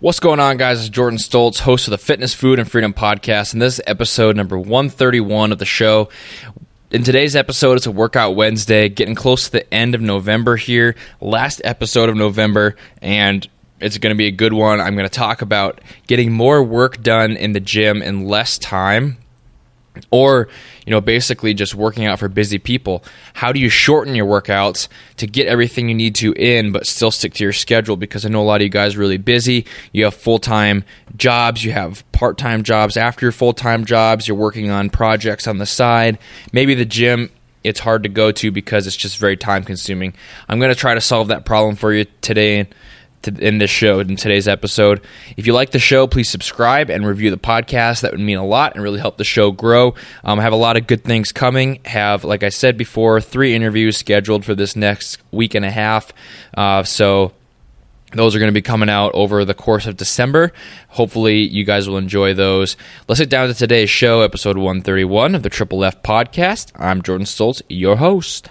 What's 0.00 0.18
going 0.18 0.40
on, 0.40 0.56
guys? 0.56 0.80
It's 0.80 0.88
Jordan 0.88 1.18
Stoltz, 1.18 1.58
host 1.58 1.86
of 1.86 1.90
the 1.90 1.98
Fitness, 1.98 2.32
Food, 2.32 2.58
and 2.58 2.70
Freedom 2.70 2.94
podcast, 2.94 3.52
and 3.52 3.60
this 3.60 3.74
is 3.74 3.82
episode 3.86 4.34
number 4.34 4.58
131 4.58 5.52
of 5.52 5.58
the 5.58 5.66
show. 5.66 6.08
In 6.90 7.04
today's 7.04 7.36
episode, 7.36 7.76
it's 7.76 7.84
a 7.84 7.90
Workout 7.90 8.34
Wednesday, 8.34 8.88
getting 8.88 9.14
close 9.14 9.44
to 9.44 9.52
the 9.52 9.74
end 9.74 9.94
of 9.94 10.00
November 10.00 10.56
here, 10.56 10.96
last 11.20 11.60
episode 11.64 12.08
of 12.08 12.16
November, 12.16 12.76
and 13.02 13.46
it's 13.78 13.98
going 13.98 14.14
to 14.14 14.16
be 14.16 14.26
a 14.26 14.30
good 14.30 14.54
one. 14.54 14.80
I'm 14.80 14.94
going 14.94 15.06
to 15.06 15.14
talk 15.14 15.42
about 15.42 15.82
getting 16.06 16.32
more 16.32 16.62
work 16.62 17.02
done 17.02 17.36
in 17.36 17.52
the 17.52 17.60
gym 17.60 18.00
in 18.00 18.24
less 18.24 18.56
time 18.56 19.18
or 20.10 20.48
you 20.86 20.90
know 20.90 21.00
basically 21.00 21.54
just 21.54 21.74
working 21.74 22.06
out 22.06 22.18
for 22.18 22.28
busy 22.28 22.58
people. 22.58 23.04
How 23.34 23.52
do 23.52 23.60
you 23.60 23.68
shorten 23.68 24.14
your 24.14 24.26
workouts 24.26 24.88
to 25.16 25.26
get 25.26 25.46
everything 25.46 25.88
you 25.88 25.94
need 25.94 26.14
to 26.16 26.32
in 26.32 26.72
but 26.72 26.86
still 26.86 27.10
stick 27.10 27.34
to 27.34 27.44
your 27.44 27.52
schedule? 27.52 27.96
Because 27.96 28.24
i 28.24 28.28
know 28.28 28.42
a 28.42 28.44
lot 28.44 28.56
of 28.56 28.62
you 28.62 28.68
guys 28.68 28.96
are 28.96 29.00
really 29.00 29.18
busy. 29.18 29.66
You 29.92 30.04
have 30.04 30.14
full-time 30.14 30.84
jobs. 31.16 31.64
You 31.64 31.72
have 31.72 32.10
part-time 32.12 32.62
jobs. 32.62 32.96
After 32.96 33.26
your 33.26 33.32
full-time 33.32 33.84
jobs 33.84 34.28
you're 34.28 34.36
working 34.36 34.70
on 34.70 34.90
projects 34.90 35.46
on 35.46 35.58
the 35.58 35.66
side. 35.66 36.18
Maybe 36.52 36.74
the 36.74 36.84
gym 36.84 37.30
it's 37.62 37.80
hard 37.80 38.04
to 38.04 38.08
go 38.08 38.32
to 38.32 38.50
because 38.50 38.86
it's 38.86 38.96
just 38.96 39.18
very 39.18 39.36
time 39.36 39.62
consuming 39.64 40.14
i'm 40.48 40.58
going 40.58 40.72
to 40.72 40.74
try 40.74 40.94
to 40.94 41.00
solve 41.00 41.28
that 41.28 41.44
problem 41.44 41.76
for 41.76 41.92
you 41.92 42.06
today 42.22 42.66
to, 43.22 43.34
in 43.38 43.58
this 43.58 43.70
show 43.70 44.00
in 44.00 44.16
today's 44.16 44.48
episode. 44.48 45.00
If 45.36 45.46
you 45.46 45.52
like 45.52 45.70
the 45.70 45.78
show, 45.78 46.06
please 46.06 46.28
subscribe 46.28 46.90
and 46.90 47.06
review 47.06 47.30
the 47.30 47.36
podcast. 47.36 48.00
That 48.02 48.12
would 48.12 48.20
mean 48.20 48.38
a 48.38 48.46
lot 48.46 48.74
and 48.74 48.82
really 48.82 49.00
help 49.00 49.16
the 49.16 49.24
show 49.24 49.50
grow. 49.50 49.94
Um, 50.24 50.38
I 50.38 50.42
have 50.42 50.52
a 50.52 50.56
lot 50.56 50.76
of 50.76 50.86
good 50.86 51.04
things 51.04 51.32
coming. 51.32 51.80
Have, 51.84 52.24
like 52.24 52.42
I 52.42 52.48
said 52.48 52.76
before, 52.76 53.20
three 53.20 53.54
interviews 53.54 53.96
scheduled 53.96 54.44
for 54.44 54.54
this 54.54 54.76
next 54.76 55.18
week 55.30 55.54
and 55.54 55.64
a 55.64 55.70
half. 55.70 56.12
Uh, 56.56 56.82
so 56.82 57.32
those 58.12 58.34
are 58.34 58.38
going 58.38 58.50
to 58.50 58.54
be 58.54 58.62
coming 58.62 58.90
out 58.90 59.12
over 59.14 59.44
the 59.44 59.54
course 59.54 59.86
of 59.86 59.96
December. 59.96 60.52
Hopefully, 60.88 61.38
you 61.38 61.64
guys 61.64 61.88
will 61.88 61.98
enjoy 61.98 62.34
those. 62.34 62.76
Let's 63.06 63.20
get 63.20 63.30
down 63.30 63.48
to 63.48 63.54
today's 63.54 63.90
show, 63.90 64.22
episode 64.22 64.56
131 64.56 65.34
of 65.34 65.42
the 65.42 65.50
Triple 65.50 65.84
F 65.84 66.02
Podcast. 66.02 66.72
I'm 66.74 67.02
Jordan 67.02 67.26
Stoltz, 67.26 67.62
your 67.68 67.96
host. 67.96 68.50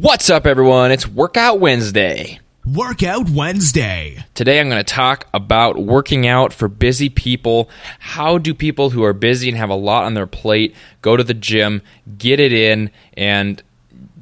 What's 0.00 0.30
up, 0.30 0.46
everyone? 0.46 0.92
It's 0.92 1.08
Workout 1.08 1.58
Wednesday. 1.58 2.38
Workout 2.64 3.28
Wednesday. 3.30 4.24
Today, 4.32 4.60
I'm 4.60 4.68
going 4.68 4.78
to 4.78 4.84
talk 4.84 5.26
about 5.34 5.76
working 5.76 6.24
out 6.24 6.52
for 6.52 6.68
busy 6.68 7.08
people. 7.08 7.68
How 7.98 8.38
do 8.38 8.54
people 8.54 8.90
who 8.90 9.02
are 9.02 9.12
busy 9.12 9.48
and 9.48 9.58
have 9.58 9.70
a 9.70 9.74
lot 9.74 10.04
on 10.04 10.14
their 10.14 10.28
plate 10.28 10.72
go 11.02 11.16
to 11.16 11.24
the 11.24 11.34
gym, 11.34 11.82
get 12.16 12.38
it 12.38 12.52
in, 12.52 12.92
and 13.16 13.60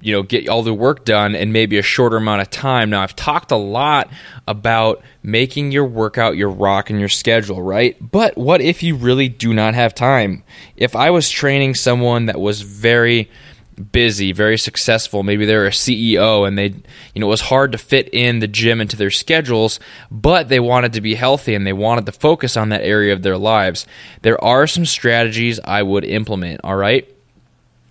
you 0.00 0.14
know 0.14 0.22
get 0.22 0.48
all 0.48 0.62
the 0.62 0.72
work 0.72 1.04
done 1.04 1.34
in 1.34 1.52
maybe 1.52 1.76
a 1.76 1.82
shorter 1.82 2.16
amount 2.16 2.40
of 2.40 2.48
time 2.50 2.90
now 2.90 3.02
i've 3.02 3.16
talked 3.16 3.50
a 3.50 3.56
lot 3.56 4.08
about 4.46 5.02
making 5.22 5.72
your 5.72 5.86
workout 5.86 6.36
your 6.36 6.50
rock 6.50 6.90
and 6.90 7.00
your 7.00 7.08
schedule 7.08 7.62
right 7.62 7.96
but 8.12 8.36
what 8.36 8.60
if 8.60 8.82
you 8.82 8.94
really 8.94 9.28
do 9.28 9.52
not 9.52 9.74
have 9.74 9.94
time 9.94 10.44
if 10.76 10.94
i 10.94 11.10
was 11.10 11.28
training 11.28 11.74
someone 11.74 12.26
that 12.26 12.38
was 12.38 12.60
very 12.60 13.28
busy, 13.76 14.32
very 14.32 14.58
successful. 14.58 15.22
Maybe 15.22 15.44
they're 15.44 15.66
a 15.66 15.70
CEO 15.70 16.46
and 16.46 16.56
they, 16.56 16.74
you 17.14 17.20
know, 17.20 17.26
it 17.26 17.30
was 17.30 17.42
hard 17.42 17.72
to 17.72 17.78
fit 17.78 18.08
in 18.12 18.38
the 18.38 18.48
gym 18.48 18.80
into 18.80 18.96
their 18.96 19.10
schedules, 19.10 19.78
but 20.10 20.48
they 20.48 20.60
wanted 20.60 20.94
to 20.94 21.00
be 21.00 21.14
healthy 21.14 21.54
and 21.54 21.66
they 21.66 21.72
wanted 21.72 22.06
to 22.06 22.12
focus 22.12 22.56
on 22.56 22.70
that 22.70 22.82
area 22.82 23.12
of 23.12 23.22
their 23.22 23.38
lives. 23.38 23.86
There 24.22 24.42
are 24.42 24.66
some 24.66 24.86
strategies 24.86 25.60
I 25.64 25.82
would 25.82 26.04
implement, 26.04 26.62
all 26.64 26.76
right? 26.76 27.12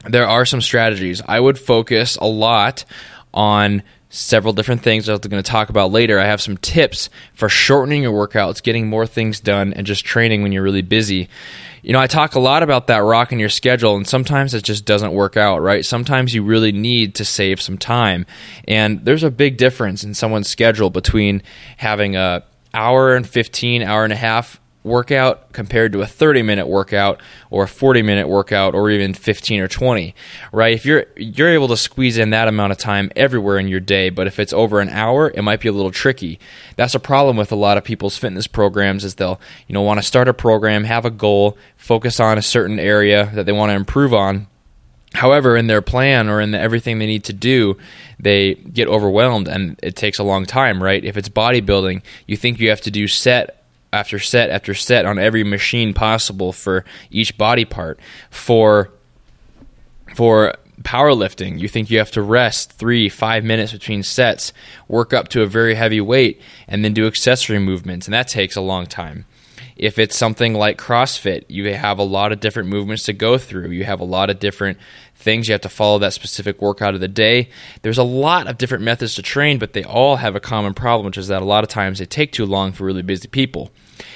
There 0.07 0.27
are 0.27 0.45
some 0.45 0.61
strategies. 0.61 1.21
I 1.27 1.39
would 1.39 1.57
focus 1.57 2.15
a 2.17 2.27
lot 2.27 2.85
on 3.33 3.83
several 4.15 4.53
different 4.53 4.81
things 4.81 5.09
I'm 5.09 5.17
going 5.19 5.43
to 5.43 5.43
talk 5.43 5.69
about 5.69 5.91
later. 5.91 6.19
I 6.19 6.25
have 6.25 6.41
some 6.41 6.57
tips 6.57 7.09
for 7.33 7.49
shortening 7.49 8.03
your 8.03 8.27
workouts, 8.27 8.63
getting 8.63 8.87
more 8.87 9.05
things 9.05 9.39
done, 9.39 9.73
and 9.73 9.85
just 9.85 10.05
training 10.05 10.41
when 10.41 10.51
you're 10.51 10.63
really 10.63 10.81
busy. 10.81 11.27
You 11.83 11.93
know, 11.93 11.99
I 11.99 12.07
talk 12.07 12.35
a 12.35 12.39
lot 12.39 12.63
about 12.63 12.87
that 12.87 12.99
rocking 12.99 13.39
your 13.39 13.49
schedule, 13.49 13.95
and 13.95 14.07
sometimes 14.07 14.53
it 14.53 14.63
just 14.63 14.85
doesn't 14.85 15.11
work 15.11 15.37
out, 15.37 15.61
right? 15.61 15.85
Sometimes 15.85 16.33
you 16.33 16.43
really 16.43 16.71
need 16.71 17.15
to 17.15 17.25
save 17.25 17.61
some 17.61 17.77
time. 17.77 18.25
And 18.67 19.03
there's 19.03 19.23
a 19.23 19.29
big 19.29 19.57
difference 19.57 20.03
in 20.03 20.13
someone's 20.13 20.47
schedule 20.49 20.89
between 20.89 21.43
having 21.77 22.15
a 22.15 22.43
hour 22.73 23.15
and 23.15 23.27
15, 23.27 23.83
hour 23.83 24.03
and 24.03 24.13
a 24.13 24.17
half 24.17 24.59
workout 24.85 25.51
compared 25.51 25.91
to 25.91 26.01
a 26.01 26.05
30 26.05 26.43
minute 26.43 26.67
workout 26.67 27.19
or 27.49 27.63
a 27.63 27.67
40 27.67 28.01
minute 28.01 28.27
workout 28.27 28.75
or 28.75 28.89
even 28.89 29.13
15 29.13 29.61
or 29.61 29.67
20 29.67 30.15
right? 30.51 30.73
If 30.73 30.85
you're 30.85 31.05
you're 31.15 31.49
able 31.49 31.67
to 31.69 31.77
squeeze 31.77 32.17
in 32.17 32.29
that 32.29 32.47
amount 32.47 32.71
of 32.71 32.77
time 32.77 33.11
everywhere 33.15 33.57
in 33.57 33.67
your 33.67 33.79
day 33.79 34.09
but 34.09 34.27
if 34.27 34.39
it's 34.39 34.53
over 34.53 34.79
an 34.79 34.89
hour 34.89 35.31
it 35.31 35.41
might 35.41 35.59
be 35.59 35.67
a 35.67 35.73
little 35.73 35.91
tricky. 35.91 36.39
That's 36.75 36.95
a 36.95 36.99
problem 36.99 37.35
with 37.35 37.51
a 37.51 37.55
lot 37.55 37.77
of 37.77 37.83
people's 37.83 38.17
fitness 38.17 38.47
programs 38.47 39.03
is 39.03 39.15
they'll 39.15 39.39
you 39.67 39.73
know 39.73 39.81
want 39.81 39.99
to 39.99 40.03
start 40.03 40.27
a 40.27 40.33
program 40.33 40.83
have 40.83 41.05
a 41.05 41.11
goal 41.11 41.57
focus 41.75 42.19
on 42.19 42.37
a 42.37 42.41
certain 42.41 42.79
area 42.79 43.31
that 43.33 43.45
they 43.45 43.51
want 43.51 43.71
to 43.71 43.75
improve 43.75 44.13
on. 44.13 44.47
However, 45.15 45.55
in 45.55 45.67
their 45.67 45.81
plan 45.81 46.29
or 46.29 46.41
in 46.41 46.51
the, 46.51 46.59
everything 46.59 46.99
they 46.99 47.05
need 47.05 47.23
to 47.25 47.33
do, 47.33 47.77
they 48.19 48.55
get 48.55 48.87
overwhelmed 48.87 49.47
and 49.47 49.79
it 49.81 49.95
takes 49.95 50.19
a 50.19 50.23
long 50.23 50.45
time, 50.45 50.83
right? 50.83 51.03
If 51.03 51.17
it's 51.17 51.29
bodybuilding, 51.29 52.01
you 52.27 52.37
think 52.37 52.59
you 52.59 52.69
have 52.69 52.81
to 52.81 52.91
do 52.91 53.07
set 53.07 53.64
after 53.95 54.19
set 54.19 54.49
after 54.49 54.73
set 54.73 55.05
on 55.05 55.17
every 55.17 55.43
machine 55.43 55.93
possible 55.93 56.51
for 56.51 56.83
each 57.09 57.37
body 57.37 57.65
part. 57.65 57.99
For 58.29 58.91
for 60.15 60.55
powerlifting, 60.81 61.59
you 61.59 61.67
think 61.67 61.89
you 61.89 61.97
have 61.97 62.11
to 62.11 62.21
rest 62.21 62.73
three, 62.73 63.09
five 63.09 63.43
minutes 63.43 63.71
between 63.71 64.03
sets, 64.03 64.53
work 64.87 65.13
up 65.13 65.29
to 65.29 65.41
a 65.41 65.47
very 65.47 65.75
heavy 65.75 66.01
weight, 66.01 66.41
and 66.67 66.83
then 66.83 66.93
do 66.93 67.07
accessory 67.07 67.59
movements, 67.59 68.07
and 68.07 68.13
that 68.13 68.27
takes 68.27 68.55
a 68.55 68.61
long 68.61 68.85
time. 68.85 69.25
If 69.75 69.99
it's 69.99 70.15
something 70.15 70.53
like 70.53 70.77
CrossFit, 70.77 71.45
you 71.49 71.73
have 71.73 71.99
a 71.99 72.03
lot 72.03 72.31
of 72.31 72.39
different 72.39 72.69
movements 72.69 73.03
to 73.03 73.13
go 73.13 73.37
through. 73.37 73.71
You 73.71 73.83
have 73.83 73.99
a 73.99 74.05
lot 74.05 74.29
of 74.29 74.39
different 74.39 74.77
things 75.15 75.47
you 75.47 75.53
have 75.53 75.61
to 75.61 75.69
follow 75.69 75.99
that 75.99 76.13
specific 76.13 76.61
workout 76.61 76.93
of 76.93 77.01
the 77.01 77.09
day. 77.09 77.49
There's 77.81 77.97
a 77.97 78.03
lot 78.03 78.47
of 78.47 78.57
different 78.57 78.85
methods 78.85 79.15
to 79.15 79.21
train, 79.21 79.59
but 79.59 79.73
they 79.73 79.83
all 79.83 80.15
have 80.17 80.35
a 80.35 80.39
common 80.39 80.73
problem, 80.73 81.05
which 81.05 81.17
is 81.17 81.27
that 81.27 81.41
a 81.41 81.45
lot 81.45 81.65
of 81.65 81.69
times 81.69 81.99
they 81.99 82.05
take 82.05 82.31
too 82.31 82.45
long 82.45 82.71
for 82.71 82.85
really 82.85 83.01
busy 83.01 83.27
people 83.27 83.71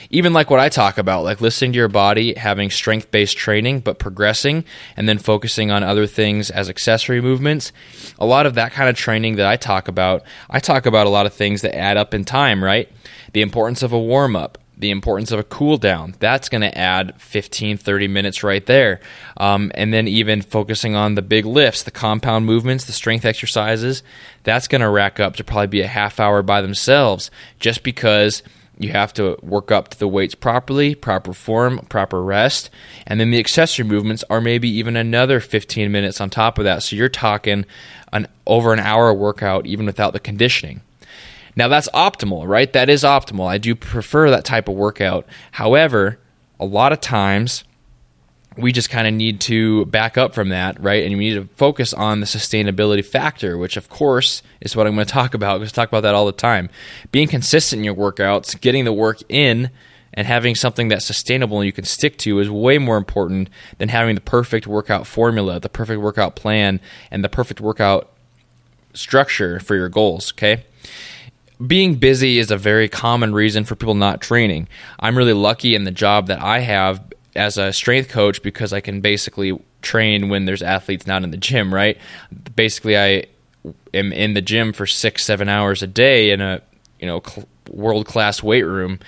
even 0.10 0.34
like 0.34 0.50
what 0.50 0.60
I 0.60 0.70
talk 0.70 0.98
about, 0.98 1.24
like 1.24 1.42
listening 1.42 1.74
to 1.74 1.78
your 1.78 1.88
body, 1.88 2.34
having 2.34 2.70
strength 2.70 3.12
based 3.12 3.38
training, 3.38 3.82
but 3.82 4.00
progressing 4.00 4.66
and 4.98 5.08
then 5.08 5.20
focusing 5.20 5.70
on 5.72 5.84
other 5.84 6.08
things 6.08 6.50
as 6.50 6.70
accessory 6.70 7.22
movements. 7.22 7.72
A 8.18 8.26
lot 8.26 8.46
of 8.46 8.56
that 8.56 8.72
kind 8.72 8.90
of 8.90 8.96
training 8.96 9.36
that 9.36 9.46
I 9.46 9.56
talk 9.56 9.88
about, 9.88 10.24
I 10.50 10.60
talk 10.60 10.86
about 10.86 11.08
a 11.08 11.12
lot 11.12 11.26
of 11.26 11.34
things 11.34 11.62
that 11.62 11.78
add 11.78 11.98
up 11.98 12.14
in 12.14 12.26
time, 12.26 12.64
right? 12.64 12.90
The 13.34 13.42
importance 13.42 13.84
of 13.84 13.94
a 13.94 14.00
warm 14.00 14.36
up, 14.36 14.58
the 14.76 14.90
importance 14.90 15.32
of 15.32 15.40
a 15.40 15.44
cool 15.44 15.78
down. 15.78 16.16
That's 16.20 16.50
going 16.50 16.62
to 16.62 16.76
add 16.76 17.22
15, 17.22 17.78
30 17.78 18.08
minutes 18.08 18.44
right 18.44 18.66
there. 18.66 19.02
Um, 19.38 19.72
and 19.76 19.94
then 19.94 20.08
even 20.08 20.42
focusing 20.42 20.96
on 20.96 21.16
the 21.16 21.22
big 21.22 21.46
lifts, 21.46 21.84
the 21.84 21.92
compound 21.92 22.46
movements, 22.46 22.86
the 22.86 22.94
strength 22.94 23.26
exercises, 23.26 24.02
that's 24.44 24.70
going 24.70 24.82
to 24.82 24.90
rack 24.90 25.20
up 25.20 25.36
to 25.36 25.44
probably 25.44 25.68
be 25.68 25.82
a 25.82 25.88
half 25.88 26.20
hour 26.20 26.42
by 26.42 26.62
themselves 26.62 27.30
just 27.60 27.84
because 27.84 28.42
you 28.80 28.94
have 28.94 29.14
to 29.14 29.38
work 29.44 29.72
up 29.72 29.90
to 29.90 30.00
the 30.00 30.08
weights 30.08 30.34
properly, 30.34 30.96
proper 30.96 31.34
form, 31.34 31.86
proper 31.90 32.24
rest. 32.24 32.70
And 33.06 33.20
then 33.20 33.30
the 33.30 33.38
accessory 33.38 33.86
movements 33.86 34.24
are 34.30 34.40
maybe 34.40 34.70
even 34.70 34.96
another 34.96 35.42
15 35.42 35.92
minutes 35.92 36.22
on 36.22 36.30
top 36.30 36.58
of 36.58 36.64
that. 36.64 36.82
So 36.82 36.96
you're 36.96 37.10
talking 37.10 37.66
an 38.14 38.28
over 38.48 38.72
an 38.72 38.80
hour 38.80 39.14
workout 39.14 39.68
even 39.68 39.86
without 39.86 40.14
the 40.14 40.20
conditioning. 40.20 40.82
Now 41.58 41.68
that's 41.68 41.90
optimal, 41.90 42.48
right? 42.48 42.72
That 42.72 42.90
is 42.90 43.04
optimal. 43.04 43.48
I 43.48 43.58
do 43.58 43.76
prefer 43.76 44.30
that 44.30 44.46
type 44.46 44.70
of 44.70 44.76
workout. 44.76 45.28
However, 45.52 46.20
a 46.58 46.66
lot 46.66 46.94
of 46.94 47.02
times 47.02 47.66
we 48.58 48.72
just 48.72 48.90
kind 48.90 49.08
of 49.08 49.14
need 49.14 49.40
to 49.42 49.86
back 49.86 50.18
up 50.18 50.34
from 50.34 50.50
that, 50.50 50.82
right? 50.82 51.04
And 51.04 51.18
we 51.18 51.30
need 51.30 51.36
to 51.36 51.48
focus 51.56 51.94
on 51.94 52.20
the 52.20 52.26
sustainability 52.26 53.06
factor, 53.06 53.58
which 53.58 53.78
of 53.78 53.90
course 53.90 54.42
is 54.62 54.76
what 54.76 54.88
I'm 54.88 54.96
going 54.96 55.06
to 55.06 55.12
talk 55.12 55.34
about. 55.34 55.60
To 55.60 55.72
talk 55.72 55.88
about 55.88 56.02
that 56.02 56.16
all 56.16 56.26
the 56.26 56.32
time. 56.32 56.70
Being 57.12 57.28
consistent 57.28 57.80
in 57.80 57.84
your 57.84 57.96
workouts, 57.96 58.60
getting 58.60 58.86
the 58.86 58.94
work 58.94 59.20
in, 59.30 59.70
and 60.14 60.28
having 60.28 60.56
something 60.56 60.88
that's 60.88 61.06
sustainable 61.06 61.60
and 61.60 61.66
you 61.66 61.72
can 61.72 61.86
stick 61.86 62.18
to 62.18 62.40
is 62.40 62.50
way 62.50 62.78
more 62.78 62.98
important 62.98 63.50
than 63.78 63.90
having 63.90 64.16
the 64.16 64.22
perfect 64.22 64.68
workout 64.68 65.06
formula, 65.06 65.60
the 65.60 65.70
perfect 65.70 66.02
workout 66.02 66.36
plan, 66.36 66.82
and 67.12 67.24
the 67.24 67.30
perfect 67.30 67.62
workout 67.62 68.10
structure 68.94 69.60
for 69.60 69.76
your 69.76 69.88
goals, 69.88 70.34
okay? 70.34 70.66
being 71.66 71.96
busy 71.96 72.40
is 72.40 72.52
a 72.52 72.58
very 72.58 72.88
common 72.88 73.34
reason 73.34 73.66
for 73.66 73.76
people 73.76 73.94
not 73.94 74.22
training. 74.22 74.68
I'm 75.00 75.18
really 75.18 75.34
lucky 75.34 75.76
in 75.76 75.84
the 75.84 75.92
job 75.92 76.28
that 76.28 76.42
I 76.42 76.60
have 76.60 77.02
as 77.36 77.58
a 77.58 77.72
strength 77.74 78.10
coach 78.10 78.42
because 78.42 78.74
I 78.74 78.82
can 78.82 79.02
basically 79.02 79.58
train 79.82 80.30
when 80.30 80.46
there's 80.46 80.62
athletes 80.62 81.08
not 81.08 81.24
in 81.24 81.32
the 81.32 81.38
gym, 81.38 81.74
right? 81.74 81.98
Basically, 82.56 82.98
I 82.98 83.26
am 83.94 84.12
in 84.12 84.34
the 84.34 84.42
gym 84.42 84.74
for 84.74 84.86
six, 84.86 85.24
seven 85.24 85.50
hours 85.50 85.84
a 85.84 85.88
day 85.88 86.32
in 86.32 86.42
a 86.42 86.62
you 87.00 87.08
know 87.08 87.22
cl- 87.26 87.48
world 87.70 88.06
class 88.06 88.42
weight 88.44 88.64
room, 88.64 89.00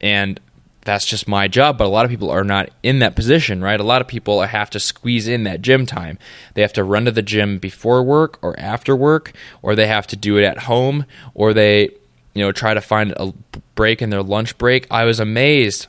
and 0.00 0.40
that's 0.82 1.06
just 1.06 1.28
my 1.28 1.48
job. 1.48 1.78
But 1.78 1.86
a 1.86 1.88
lot 1.88 2.04
of 2.04 2.10
people 2.10 2.30
are 2.30 2.44
not 2.44 2.70
in 2.82 2.98
that 3.00 3.14
position, 3.14 3.62
right? 3.62 3.78
A 3.78 3.84
lot 3.84 4.00
of 4.00 4.08
people 4.08 4.40
have 4.42 4.70
to 4.70 4.80
squeeze 4.80 5.28
in 5.28 5.44
that 5.44 5.62
gym 5.62 5.86
time. 5.86 6.18
They 6.54 6.62
have 6.62 6.72
to 6.74 6.84
run 6.84 7.04
to 7.04 7.10
the 7.10 7.22
gym 7.22 7.58
before 7.58 8.02
work 8.02 8.38
or 8.42 8.58
after 8.58 8.96
work, 8.96 9.32
or 9.62 9.74
they 9.74 9.86
have 9.86 10.06
to 10.08 10.16
do 10.16 10.38
it 10.38 10.44
at 10.44 10.60
home, 10.60 11.04
or 11.34 11.52
they 11.52 11.90
you 12.34 12.44
know 12.44 12.52
try 12.52 12.74
to 12.74 12.80
find 12.80 13.12
a 13.16 13.32
break 13.74 14.02
in 14.02 14.10
their 14.10 14.22
lunch 14.22 14.58
break. 14.58 14.86
I 14.90 15.04
was 15.04 15.20
amazed 15.20 15.86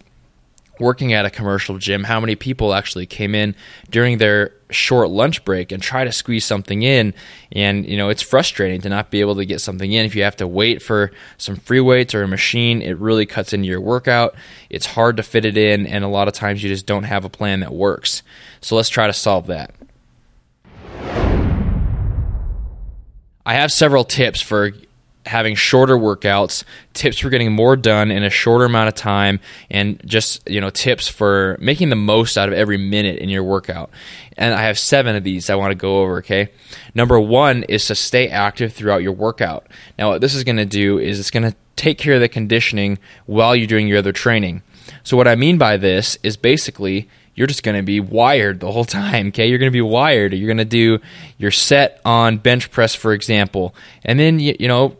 working 0.79 1.13
at 1.13 1.25
a 1.25 1.29
commercial 1.29 1.77
gym 1.77 2.03
how 2.03 2.19
many 2.19 2.35
people 2.35 2.73
actually 2.73 3.05
came 3.05 3.35
in 3.35 3.55
during 3.89 4.17
their 4.17 4.53
short 4.69 5.09
lunch 5.09 5.43
break 5.45 5.71
and 5.71 5.81
try 5.81 6.03
to 6.03 6.11
squeeze 6.11 6.45
something 6.45 6.83
in. 6.83 7.13
And 7.51 7.85
you 7.85 7.97
know 7.97 8.09
it's 8.09 8.21
frustrating 8.21 8.81
to 8.81 8.89
not 8.89 9.11
be 9.11 9.21
able 9.21 9.35
to 9.35 9.45
get 9.45 9.61
something 9.61 9.91
in. 9.91 10.05
If 10.05 10.15
you 10.15 10.23
have 10.23 10.37
to 10.37 10.47
wait 10.47 10.81
for 10.81 11.11
some 11.37 11.55
free 11.55 11.81
weights 11.81 12.13
or 12.13 12.23
a 12.23 12.27
machine 12.27 12.81
it 12.81 12.97
really 12.97 13.25
cuts 13.25 13.53
into 13.53 13.67
your 13.67 13.81
workout. 13.81 14.35
It's 14.69 14.85
hard 14.85 15.17
to 15.17 15.23
fit 15.23 15.45
it 15.45 15.57
in 15.57 15.87
and 15.87 16.03
a 16.03 16.07
lot 16.07 16.27
of 16.27 16.33
times 16.33 16.63
you 16.63 16.69
just 16.69 16.85
don't 16.85 17.03
have 17.03 17.25
a 17.25 17.29
plan 17.29 17.59
that 17.61 17.73
works. 17.73 18.23
So 18.61 18.75
let's 18.75 18.89
try 18.89 19.07
to 19.07 19.13
solve 19.13 19.47
that. 19.47 19.73
I 23.45 23.53
have 23.53 23.71
several 23.71 24.03
tips 24.03 24.41
for 24.41 24.73
having 25.25 25.55
shorter 25.55 25.95
workouts, 25.95 26.63
tips 26.93 27.19
for 27.19 27.29
getting 27.29 27.51
more 27.51 27.75
done 27.75 28.09
in 28.11 28.23
a 28.23 28.29
shorter 28.29 28.65
amount 28.65 28.87
of 28.87 28.95
time, 28.95 29.39
and 29.69 30.01
just 30.05 30.47
you 30.49 30.59
know 30.61 30.69
tips 30.69 31.07
for 31.07 31.57
making 31.59 31.89
the 31.89 31.95
most 31.95 32.37
out 32.37 32.49
of 32.49 32.55
every 32.55 32.77
minute 32.77 33.19
in 33.19 33.29
your 33.29 33.43
workout. 33.43 33.89
And 34.37 34.53
I 34.53 34.63
have 34.63 34.79
seven 34.79 35.15
of 35.15 35.23
these 35.23 35.49
I 35.49 35.55
want 35.55 35.71
to 35.71 35.75
go 35.75 36.01
over. 36.01 36.17
Okay, 36.19 36.49
number 36.95 37.19
one 37.19 37.63
is 37.63 37.85
to 37.87 37.95
stay 37.95 38.27
active 38.29 38.73
throughout 38.73 39.03
your 39.03 39.13
workout. 39.13 39.67
Now, 39.97 40.09
what 40.09 40.21
this 40.21 40.35
is 40.35 40.43
going 40.43 40.57
to 40.57 40.65
do 40.65 40.97
is 40.97 41.19
it's 41.19 41.31
going 41.31 41.49
to 41.49 41.55
take 41.75 41.97
care 41.97 42.15
of 42.15 42.21
the 42.21 42.29
conditioning 42.29 42.99
while 43.25 43.55
you're 43.55 43.67
doing 43.67 43.87
your 43.87 43.99
other 43.99 44.11
training. 44.11 44.61
So, 45.03 45.17
what 45.17 45.27
I 45.27 45.35
mean 45.35 45.57
by 45.57 45.77
this 45.77 46.17
is 46.23 46.37
basically 46.37 47.09
you're 47.35 47.47
just 47.47 47.63
going 47.63 47.77
to 47.77 47.83
be 47.83 47.99
wired 47.99 48.59
the 48.59 48.71
whole 48.71 48.85
time. 49.01 49.27
Okay, 49.27 49.47
you're 49.47 49.59
going 49.59 49.71
to 49.71 49.75
be 49.75 49.81
wired. 49.81 50.33
You're 50.33 50.47
going 50.47 50.57
to 50.57 50.65
do 50.65 50.99
your 51.37 51.51
set 51.51 52.01
on 52.05 52.37
bench 52.37 52.71
press, 52.71 52.95
for 52.95 53.13
example, 53.13 53.75
and 54.03 54.19
then 54.19 54.39
you, 54.39 54.55
you 54.59 54.67
know 54.67 54.97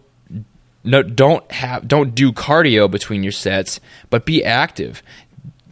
no, 0.84 1.04
don't 1.04 1.50
have 1.52 1.88
don't 1.88 2.16
do 2.16 2.32
cardio 2.32 2.90
between 2.90 3.24
your 3.24 3.32
sets, 3.32 3.80
but 4.10 4.26
be 4.26 4.44
active. 4.44 5.04